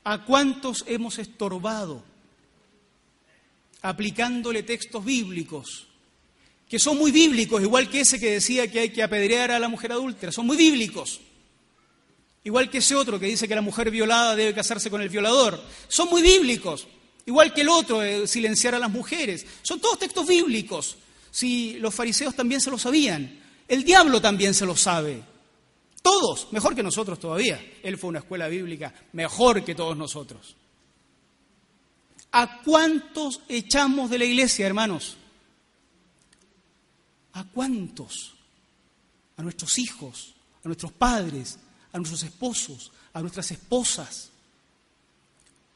[0.05, 2.01] ¿A cuántos hemos estorbado
[3.81, 5.85] aplicándole textos bíblicos?
[6.69, 9.69] que son muy bíblicos, igual que ese que decía que hay que apedrear a la
[9.69, 11.19] mujer adúltera, son muy bíblicos.
[12.43, 15.59] Igual que ese otro que dice que la mujer violada debe casarse con el violador,
[15.87, 16.87] son muy bíblicos.
[17.29, 20.97] Igual que el otro, de silenciar a las mujeres, son todos textos bíblicos.
[21.29, 25.21] Si los fariseos también se lo sabían, el diablo también se lo sabe.
[26.01, 27.63] Todos, mejor que nosotros todavía.
[27.83, 30.55] Él fue una escuela bíblica mejor que todos nosotros.
[32.31, 35.15] ¿A cuántos echamos de la iglesia, hermanos?
[37.33, 38.33] ¿A cuántos?
[39.37, 41.59] A nuestros hijos, a nuestros padres,
[41.93, 44.31] a nuestros esposos, a nuestras esposas.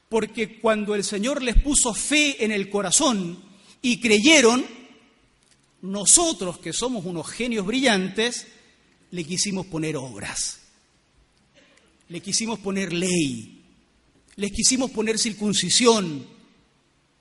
[0.08, 3.38] Porque cuando el Señor les puso fe en el corazón
[3.82, 4.64] y creyeron,
[5.82, 8.46] nosotros que somos unos genios brillantes,
[9.10, 10.60] le quisimos poner obras,
[12.08, 13.62] le quisimos poner ley,
[14.36, 16.26] les quisimos poner circuncisión,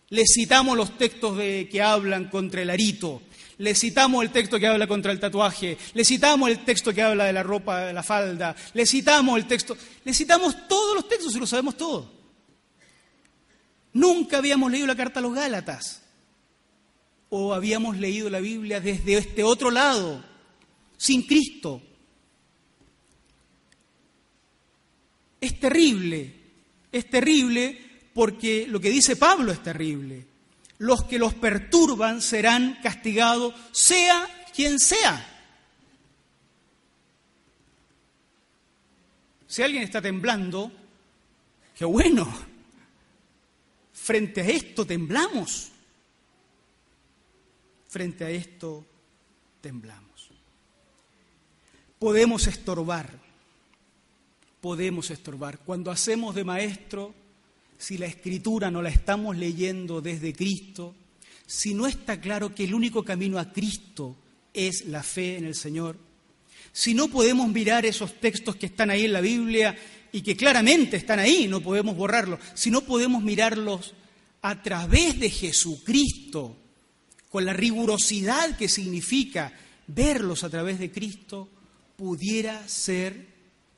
[0.09, 3.21] les citamos los textos de, que hablan contra el arito,
[3.57, 7.25] le citamos el texto que habla contra el tatuaje, le citamos el texto que habla
[7.25, 11.35] de la ropa, de la falda, le citamos el texto, le citamos todos los textos
[11.35, 12.22] y lo sabemos todo.
[13.93, 16.01] Nunca habíamos leído la carta a los Gálatas
[17.29, 20.23] o habíamos leído la Biblia desde este otro lado,
[20.97, 21.81] sin Cristo.
[25.39, 26.33] Es terrible,
[26.91, 27.79] es terrible
[28.13, 30.33] porque lo que dice Pablo es terrible
[30.83, 35.29] los que los perturban serán castigados, sea quien sea.
[39.47, 40.69] Si alguien está temblando,
[41.73, 42.52] qué bueno.
[44.03, 45.69] Frente a esto temblamos.
[47.87, 48.85] Frente a esto
[49.61, 50.29] temblamos.
[51.99, 53.17] Podemos estorbar.
[54.59, 55.59] Podemos estorbar.
[55.59, 57.15] Cuando hacemos de maestro
[57.77, 60.93] si la escritura no la estamos leyendo desde Cristo,
[61.47, 64.17] si no está claro que el único camino a Cristo
[64.53, 65.95] es la fe en el Señor,
[66.73, 69.77] si no podemos mirar esos textos que están ahí en la Biblia
[70.13, 73.95] y que claramente están ahí, no podemos borrarlos, si no podemos mirarlos
[74.43, 76.55] a través de Jesucristo,
[77.29, 79.51] con la rigurosidad que significa
[79.87, 81.49] verlos a través de Cristo,
[81.97, 83.25] pudiera ser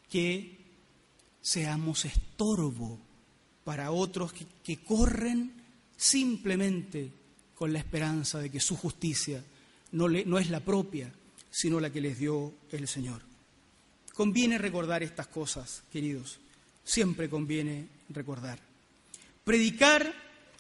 [0.09, 0.57] que
[1.41, 2.99] seamos estorbo
[3.63, 5.53] para otros que, corren
[5.95, 7.11] simplemente
[7.55, 9.41] con la esperanza de que su justicia
[9.93, 11.13] no, no es la propia,
[11.49, 13.21] sino la que les dio el Señor.
[14.15, 16.39] Conviene recordar estas cosas, queridos,
[16.85, 18.59] siempre conviene recordar.
[19.43, 20.13] Predicar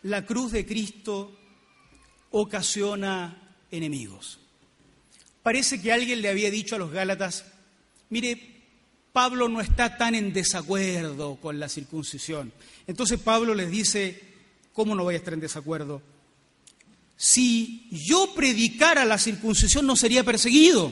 [0.03, 1.35] la cruz de Cristo
[2.31, 4.39] ocasiona enemigos.
[5.41, 7.45] Parece que alguien le había dicho a los Gálatas,
[8.09, 8.55] mire,
[9.13, 12.51] Pablo no está tan en desacuerdo con la circuncisión.
[12.85, 14.21] Entonces Pablo les dice,
[14.73, 16.01] ¿cómo no voy a estar en desacuerdo?
[17.15, 20.91] Si yo predicara la circuncisión no sería perseguido.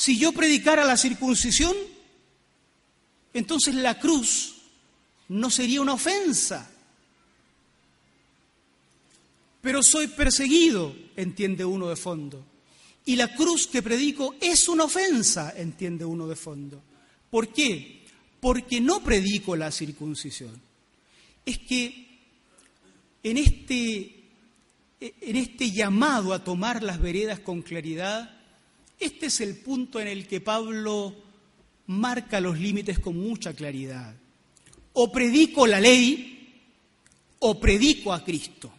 [0.00, 1.76] Si yo predicara la circuncisión,
[3.34, 4.54] entonces la cruz
[5.28, 6.70] no sería una ofensa.
[9.60, 12.42] Pero soy perseguido, entiende uno de fondo.
[13.04, 16.82] Y la cruz que predico es una ofensa, entiende uno de fondo.
[17.30, 18.06] ¿Por qué?
[18.40, 20.58] Porque no predico la circuncisión.
[21.44, 22.08] Es que
[23.22, 24.30] en este,
[24.98, 28.39] en este llamado a tomar las veredas con claridad,
[29.00, 31.16] este es el punto en el que Pablo
[31.86, 34.14] marca los límites con mucha claridad.
[34.92, 36.62] O predico la ley
[37.38, 38.70] o predico a Cristo.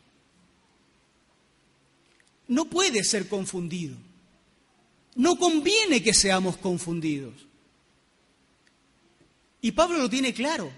[2.48, 3.96] No puede ser confundido.
[5.16, 7.34] No conviene que seamos confundidos.
[9.62, 10.72] Y Pablo lo tiene claro.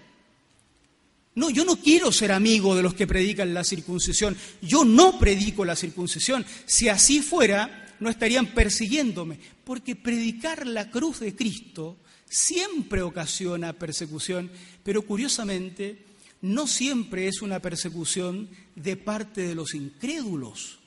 [1.34, 4.36] No, yo no quiero ser amigo de los que predican la circuncisión.
[4.62, 6.46] Yo no predico la circuncisión.
[6.64, 9.38] Si así fuera, no estarían persiguiéndome.
[9.64, 11.96] Porque predicar la cruz de Cristo
[12.28, 14.50] siempre ocasiona persecución,
[14.84, 16.04] pero curiosamente
[16.42, 20.78] no siempre es una persecución de parte de los incrédulos.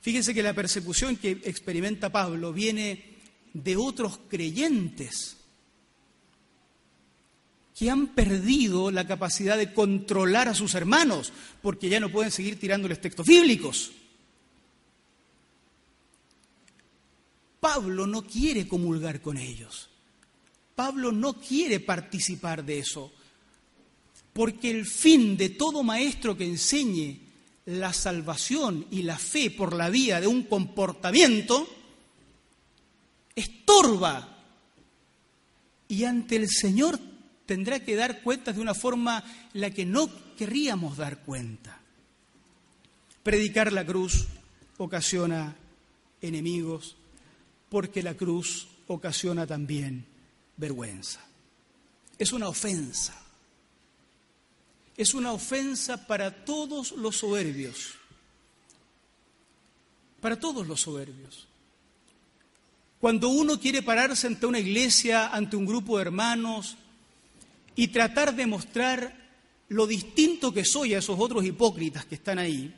[0.00, 3.04] Fíjense que la persecución que experimenta Pablo viene
[3.52, 5.36] de otros creyentes
[7.76, 12.58] que han perdido la capacidad de controlar a sus hermanos, porque ya no pueden seguir
[12.58, 13.92] tirándoles textos bíblicos.
[17.64, 19.88] Pablo no quiere comulgar con ellos.
[20.74, 23.10] Pablo no quiere participar de eso,
[24.34, 27.20] porque el fin de todo maestro que enseñe
[27.64, 31.66] la salvación y la fe por la vía de un comportamiento
[33.34, 34.44] estorba
[35.88, 37.00] y ante el Señor
[37.46, 41.80] tendrá que dar cuentas de una forma en la que no querríamos dar cuenta.
[43.22, 44.26] Predicar la cruz
[44.76, 45.56] ocasiona
[46.20, 46.96] enemigos
[47.68, 50.06] porque la cruz ocasiona también
[50.56, 51.20] vergüenza.
[52.18, 53.14] Es una ofensa.
[54.96, 57.94] Es una ofensa para todos los soberbios.
[60.20, 61.46] Para todos los soberbios.
[63.00, 66.76] Cuando uno quiere pararse ante una iglesia, ante un grupo de hermanos,
[67.76, 69.24] y tratar de mostrar
[69.68, 72.72] lo distinto que soy a esos otros hipócritas que están ahí,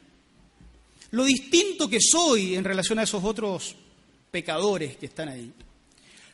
[1.10, 3.76] lo distinto que soy en relación a esos otros
[4.36, 5.50] pecadores que están ahí,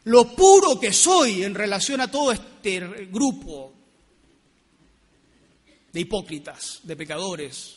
[0.07, 2.81] lo puro que soy en relación a todo este
[3.13, 3.73] grupo
[5.93, 7.77] de hipócritas, de pecadores.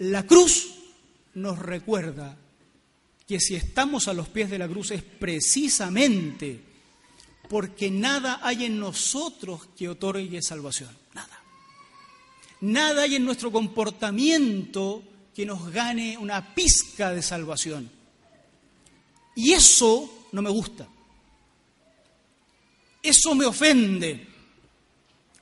[0.00, 0.74] La cruz
[1.32, 2.36] nos recuerda
[3.26, 6.60] que si estamos a los pies de la cruz es precisamente
[7.48, 10.94] porque nada hay en nosotros que otorgue salvación.
[11.14, 11.42] Nada.
[12.60, 15.02] Nada hay en nuestro comportamiento
[15.34, 18.01] que nos gane una pizca de salvación.
[19.34, 20.88] Y eso no me gusta.
[23.02, 24.28] Eso me ofende.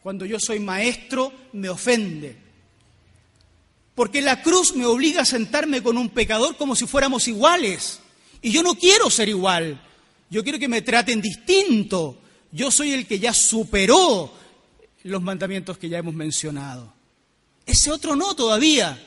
[0.03, 2.37] Cuando yo soy maestro, me ofende.
[3.95, 8.01] Porque la cruz me obliga a sentarme con un pecador como si fuéramos iguales.
[8.41, 9.83] Y yo no quiero ser igual.
[10.31, 12.19] Yo quiero que me traten distinto.
[12.51, 14.33] Yo soy el que ya superó
[15.03, 16.95] los mandamientos que ya hemos mencionado.
[17.67, 18.99] Ese otro no todavía.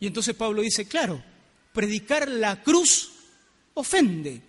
[0.00, 1.22] Y entonces Pablo dice, claro,
[1.72, 3.12] predicar la cruz
[3.74, 4.40] ofende.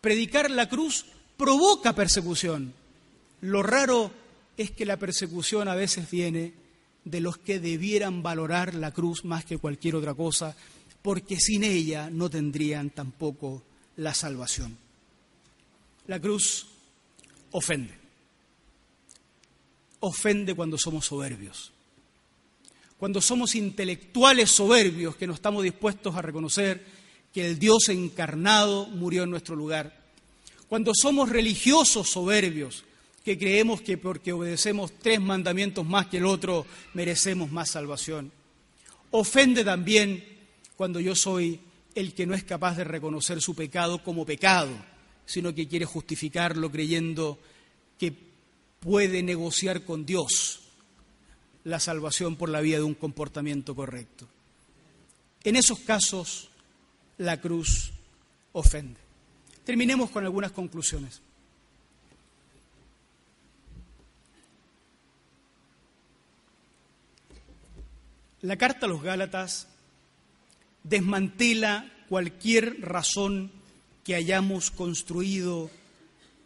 [0.00, 1.04] Predicar la cruz
[1.36, 2.72] provoca persecución.
[3.40, 4.12] Lo raro
[4.56, 6.54] es que la persecución a veces viene
[7.04, 10.56] de los que debieran valorar la cruz más que cualquier otra cosa
[11.02, 13.62] porque sin ella no tendrían tampoco
[13.96, 14.76] la salvación.
[16.06, 16.66] La cruz
[17.52, 17.94] ofende.
[20.00, 21.72] Ofende cuando somos soberbios.
[22.98, 26.84] Cuando somos intelectuales soberbios que no estamos dispuestos a reconocer
[27.32, 29.96] que el Dios encarnado murió en nuestro lugar.
[30.68, 32.84] Cuando somos religiosos soberbios
[33.24, 38.32] que creemos que porque obedecemos tres mandamientos más que el otro merecemos más salvación.
[39.10, 40.24] Ofende también
[40.76, 41.60] cuando yo soy
[41.94, 44.70] el que no es capaz de reconocer su pecado como pecado,
[45.24, 47.38] sino que quiere justificarlo creyendo
[47.98, 48.12] que
[48.80, 50.60] puede negociar con Dios
[51.68, 54.26] la salvación por la vía de un comportamiento correcto.
[55.44, 56.48] En esos casos,
[57.18, 57.92] la cruz
[58.52, 58.98] ofende.
[59.64, 61.20] Terminemos con algunas conclusiones.
[68.40, 69.68] La carta a los Gálatas
[70.84, 73.52] desmantela cualquier razón
[74.04, 75.70] que hayamos construido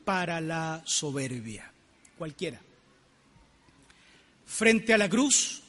[0.04, 1.70] para la soberbia,
[2.18, 2.60] cualquiera.
[4.52, 5.62] Frente a la cruz,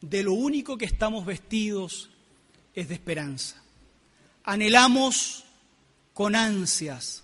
[0.00, 2.08] de lo único que estamos vestidos
[2.74, 3.62] es de esperanza.
[4.44, 5.44] Anhelamos
[6.14, 7.22] con ansias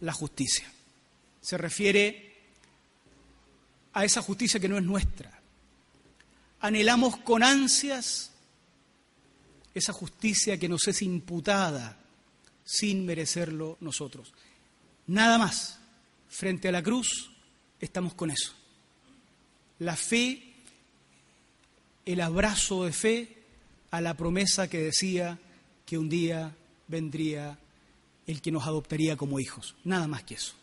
[0.00, 0.68] la justicia.
[1.40, 2.34] Se refiere
[3.92, 5.40] a esa justicia que no es nuestra.
[6.58, 8.32] Anhelamos con ansias
[9.72, 11.96] esa justicia que nos es imputada
[12.64, 14.34] sin merecerlo nosotros.
[15.06, 15.78] Nada más.
[16.28, 17.30] Frente a la cruz
[17.78, 18.59] estamos con eso.
[19.80, 20.42] La fe,
[22.06, 23.36] el abrazo de fe
[23.90, 25.38] a la promesa que decía
[25.84, 26.54] que un día
[26.86, 27.58] vendría
[28.26, 29.74] el que nos adoptaría como hijos.
[29.84, 30.54] Nada más que eso.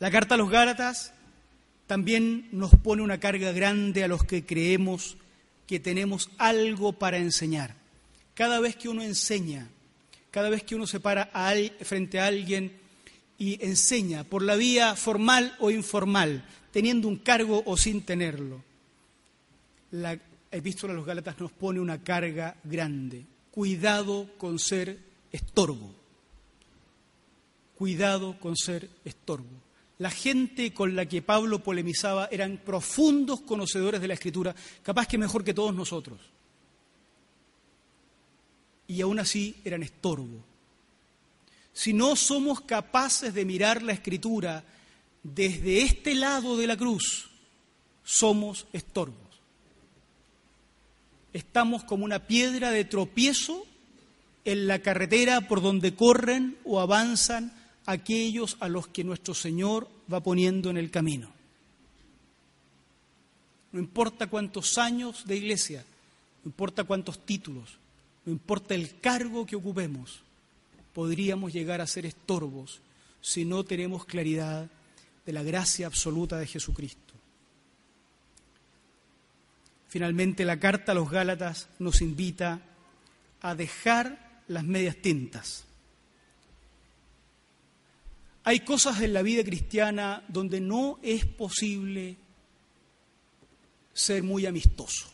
[0.00, 1.12] La carta a los Gálatas
[1.86, 5.16] también nos pone una carga grande a los que creemos
[5.66, 7.74] que tenemos algo para enseñar.
[8.34, 9.68] Cada vez que uno enseña,
[10.30, 11.30] cada vez que uno se para
[11.82, 12.72] frente a alguien
[13.38, 16.44] y enseña por la vía formal o informal,
[16.78, 18.62] teniendo un cargo o sin tenerlo,
[19.90, 20.16] la
[20.48, 23.24] epístola a los Gálatas nos pone una carga grande.
[23.50, 24.96] Cuidado con ser
[25.32, 25.92] estorbo.
[27.74, 29.60] Cuidado con ser estorbo.
[29.98, 35.18] la gente con la que Pablo polemizaba eran profundos conocedores de la Escritura, capaz que
[35.18, 36.20] mejor que todos nosotros.
[38.86, 40.44] Y aún así eran estorbo.
[41.72, 44.62] Si no somos capaces de mirar la Escritura
[45.22, 47.28] desde este lado de la cruz,
[48.04, 49.16] somos estorbos.
[51.32, 53.66] Estamos como una piedra de tropiezo
[54.44, 57.52] en la carretera por donde corren o avanzan
[57.84, 61.30] aquellos a los que nuestro Señor va poniendo en el camino.
[63.72, 65.84] No importa cuántos años de iglesia,
[66.44, 67.76] no importa cuántos títulos,
[68.24, 70.20] no importa el cargo que ocupemos,
[70.94, 72.80] podríamos llegar a ser estorbos
[73.20, 74.70] si no tenemos claridad
[75.28, 77.12] de la gracia absoluta de Jesucristo.
[79.86, 82.62] Finalmente, la carta a los Gálatas nos invita
[83.42, 85.64] a dejar las medias tintas.
[88.44, 92.16] Hay cosas en la vida cristiana donde no es posible
[93.92, 95.08] ser muy amistoso.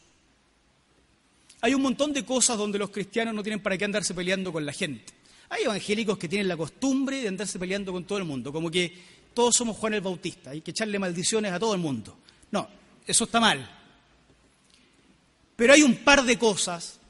[1.61, 4.65] Hay un montón de cosas donde los cristianos no tienen para qué andarse peleando con
[4.65, 5.13] la gente.
[5.49, 9.24] Hay evangélicos que tienen la costumbre de andarse peleando con todo el mundo, como que
[9.35, 12.17] todos somos Juan el Bautista, hay que echarle maldiciones a todo el mundo.
[12.51, 12.69] No,
[13.07, 13.69] eso está mal.
[15.57, 17.01] Pero hay un par de cosas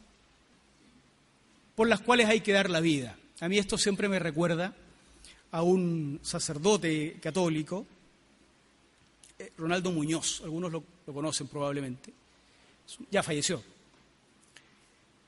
[1.74, 3.16] por las cuales hay que dar la vida.
[3.40, 4.74] A mí esto siempre me recuerda
[5.50, 7.86] a un sacerdote católico,
[9.38, 12.12] eh, Ronaldo Muñoz, algunos lo, conocen probablemente,
[13.10, 13.62] ya falleció.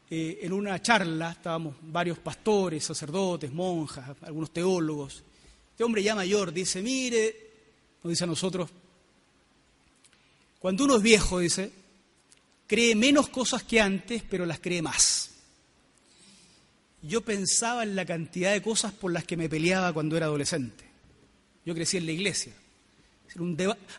[0.09, 5.23] Eh, en una charla estábamos varios pastores, sacerdotes, monjas, algunos teólogos.
[5.77, 7.37] Este hombre ya mayor dice, mire,
[8.03, 8.71] nos dice a nosotros,
[10.59, 11.71] cuando uno es viejo, dice,
[12.67, 15.27] cree menos cosas que antes, pero las cree más
[17.07, 20.85] yo pensaba en la cantidad de cosas por las que me peleaba cuando era adolescente.
[21.65, 22.53] Yo crecí en la iglesia.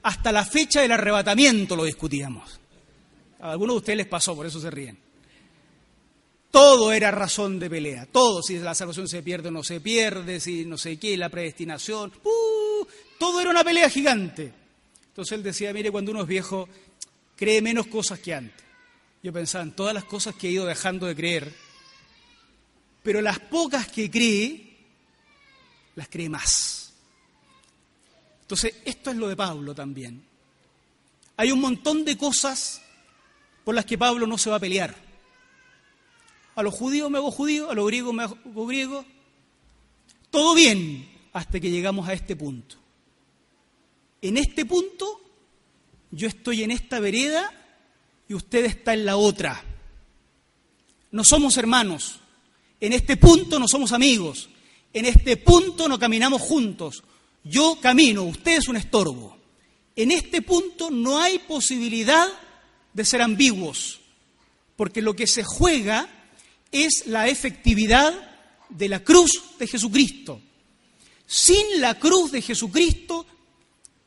[0.04, 2.60] Hasta la fecha del arrebatamiento lo discutíamos.
[3.40, 4.98] A algunos de ustedes les pasó, por eso se ríen.
[6.52, 10.40] Todo era razón de pelea, todo, si la salvación se pierde o no se pierde,
[10.40, 12.88] si no sé qué, la predestinación, ¡uh!
[13.20, 14.54] todo era una pelea gigante.
[15.08, 16.70] Entonces él decía, mire, cuando uno es viejo,
[17.36, 18.66] cree menos cosas que antes.
[19.22, 21.68] Yo pensaba en todas las cosas que he ido dejando de creer
[23.08, 24.76] pero las pocas que cree,
[25.96, 26.92] las cree más.
[28.42, 30.22] Entonces, esto es lo de Pablo también.
[31.38, 32.82] Hay un montón de cosas
[33.64, 34.94] por las que Pablo no se va a pelear.
[36.58, 39.06] A los judíos me hago judío, a los griegos me hago griego.
[40.32, 42.78] Todo bien hasta que llegamos a este punto.
[44.24, 45.22] En este punto,
[46.10, 47.54] yo estoy en esta vereda
[48.28, 49.64] y usted está en la otra.
[51.12, 52.22] No somos hermanos,
[52.82, 54.50] en este punto no somos amigos,
[54.94, 57.04] en este punto no caminamos juntos.
[57.44, 59.38] Yo camino, usted es un estorbo.
[59.96, 62.28] En este punto no hay posibilidad
[62.94, 64.00] de ser ambiguos,
[64.76, 66.17] porque lo que se juega
[66.72, 68.14] es la efectividad
[68.70, 70.42] de la cruz de Jesucristo.
[71.26, 73.26] Sin la cruz de Jesucristo,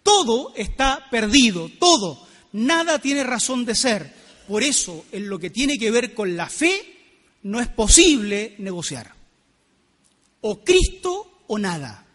[0.03, 4.15] todo está perdido, todo, nada tiene razón de ser.
[4.49, 6.97] Por eso, en lo que tiene que ver con la fe,
[7.43, 9.15] no es posible negociar.
[10.41, 12.07] O Cristo o nada.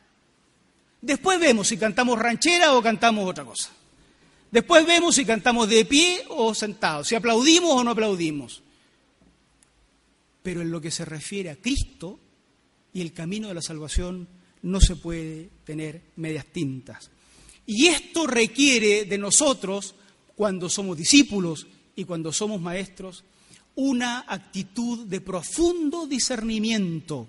[1.01, 3.69] Después vemos si cantamos ranchera o cantamos otra cosa.
[4.49, 8.63] Después vemos si cantamos de pie o sentado, si aplaudimos o no aplaudimos.
[10.45, 12.19] Pero en lo que se refiere a Cristo
[12.93, 14.27] y el camino de la salvación
[14.61, 17.09] no se puede tener medias tintas.
[17.65, 19.95] Y esto requiere de nosotros,
[20.35, 21.65] cuando somos discípulos
[21.95, 23.23] y cuando somos maestros,
[23.73, 27.27] una actitud de profundo discernimiento,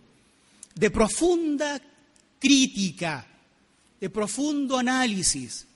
[0.75, 1.81] de profunda
[2.39, 3.27] crítica,
[3.99, 5.67] de profundo análisis.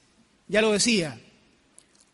[0.47, 1.19] Ya lo decía,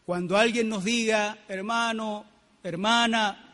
[0.05, 2.27] cuando alguien nos diga, hermano,
[2.63, 3.46] hermana,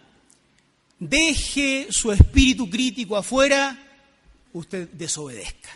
[1.09, 3.77] deje su espíritu crítico afuera,
[4.53, 5.71] usted desobedezca.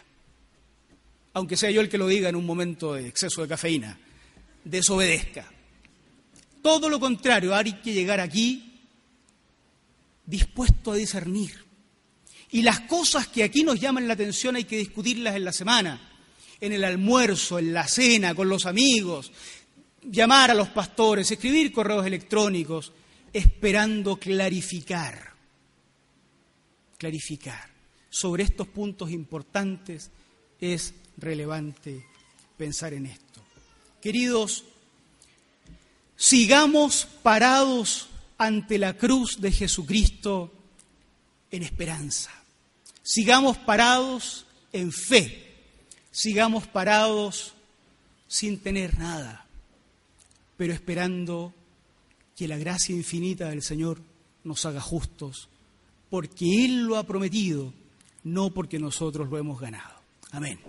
[1.32, 3.98] Aunque sea yo el que lo diga en un momento de exceso de cafeína,
[4.64, 5.50] desobedezca.
[6.62, 8.72] Todo lo contrario, hay que llegar aquí
[10.24, 11.64] dispuesto a discernir.
[12.52, 16.00] Y las cosas que aquí nos llaman la atención hay que discutirlas en la semana,
[16.60, 19.32] en el almuerzo, en la cena, con los amigos,
[20.02, 22.92] llamar a los pastores, escribir correos electrónicos,
[23.36, 25.34] esperando clarificar,
[26.96, 27.68] clarificar.
[28.08, 30.10] Sobre estos puntos importantes
[30.58, 32.06] es relevante
[32.56, 33.42] pensar en esto.
[34.00, 34.64] Queridos,
[36.16, 38.08] sigamos parados
[38.38, 40.50] ante la cruz de Jesucristo
[41.50, 42.30] en esperanza.
[43.02, 45.56] Sigamos parados en fe,
[46.10, 47.52] sigamos parados
[48.28, 49.46] sin tener nada,
[50.56, 51.52] pero esperando
[52.36, 53.98] que la gracia infinita del Señor
[54.44, 55.48] nos haga justos,
[56.10, 57.72] porque Él lo ha prometido,
[58.24, 59.96] no porque nosotros lo hemos ganado.
[60.32, 60.60] Amén.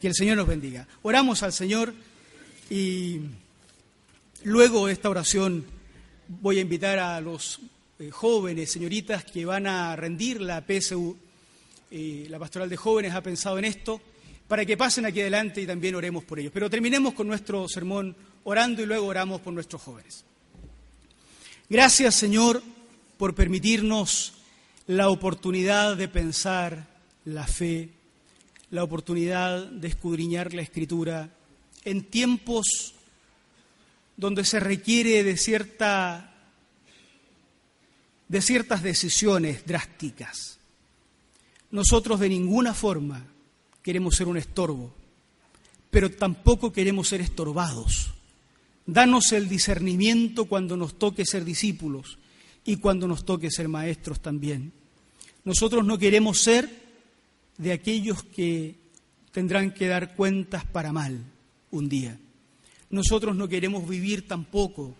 [0.00, 0.86] Que el Señor nos bendiga.
[1.02, 1.94] Oramos al Señor
[2.68, 3.20] y
[4.42, 5.64] luego esta oración
[6.26, 7.60] voy a invitar a los
[8.00, 11.16] eh, jóvenes, señoritas que van a rendir la PSU,
[11.92, 14.00] eh, la Pastoral de Jóvenes ha pensado en esto,
[14.48, 16.52] para que pasen aquí adelante y también oremos por ellos.
[16.52, 20.24] Pero terminemos con nuestro sermón orando y luego oramos por nuestros jóvenes.
[21.70, 22.62] Gracias, Señor,
[23.16, 24.34] por permitirnos
[24.86, 26.86] la oportunidad de pensar
[27.24, 27.88] la fe,
[28.70, 31.30] la oportunidad de escudriñar la escritura
[31.84, 32.94] en tiempos
[34.16, 36.30] donde se requiere de cierta
[38.28, 40.58] de ciertas decisiones drásticas.
[41.70, 43.24] Nosotros de ninguna forma
[43.82, 44.92] queremos ser un estorbo,
[45.90, 48.12] pero tampoco queremos ser estorbados.
[48.86, 52.18] Danos el discernimiento cuando nos toque ser discípulos
[52.64, 54.72] y cuando nos toque ser maestros también.
[55.44, 56.70] Nosotros no queremos ser
[57.56, 58.76] de aquellos que
[59.32, 61.18] tendrán que dar cuentas para mal
[61.70, 62.18] un día.
[62.90, 64.94] Nosotros no queremos vivir tampoco,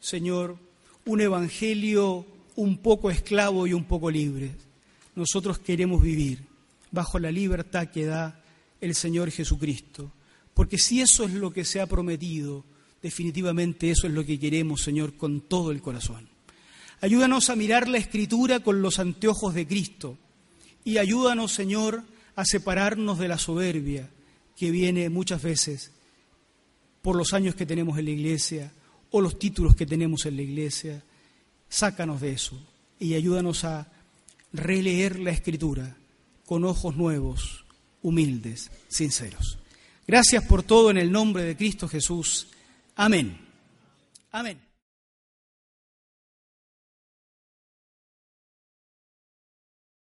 [0.00, 0.56] Señor,
[1.04, 4.52] un evangelio un poco esclavo y un poco libre.
[5.14, 6.42] Nosotros queremos vivir
[6.90, 8.42] bajo la libertad que da
[8.80, 10.10] el Señor Jesucristo.
[10.54, 12.64] Porque si eso es lo que se ha prometido,
[13.02, 16.28] definitivamente eso es lo que queremos, Señor, con todo el corazón.
[17.00, 20.18] Ayúdanos a mirar la Escritura con los anteojos de Cristo
[20.84, 22.04] y ayúdanos, Señor,
[22.36, 24.10] a separarnos de la soberbia
[24.56, 25.92] que viene muchas veces
[27.02, 28.72] por los años que tenemos en la iglesia
[29.10, 31.02] o los títulos que tenemos en la iglesia.
[31.68, 32.60] Sácanos de eso
[32.98, 33.90] y ayúdanos a
[34.52, 35.96] releer la Escritura
[36.44, 37.64] con ojos nuevos,
[38.02, 39.58] humildes, sinceros.
[40.06, 42.48] Gracias por todo en el nombre de Cristo Jesús.
[43.00, 43.32] Amén.
[44.30, 44.69] Amén.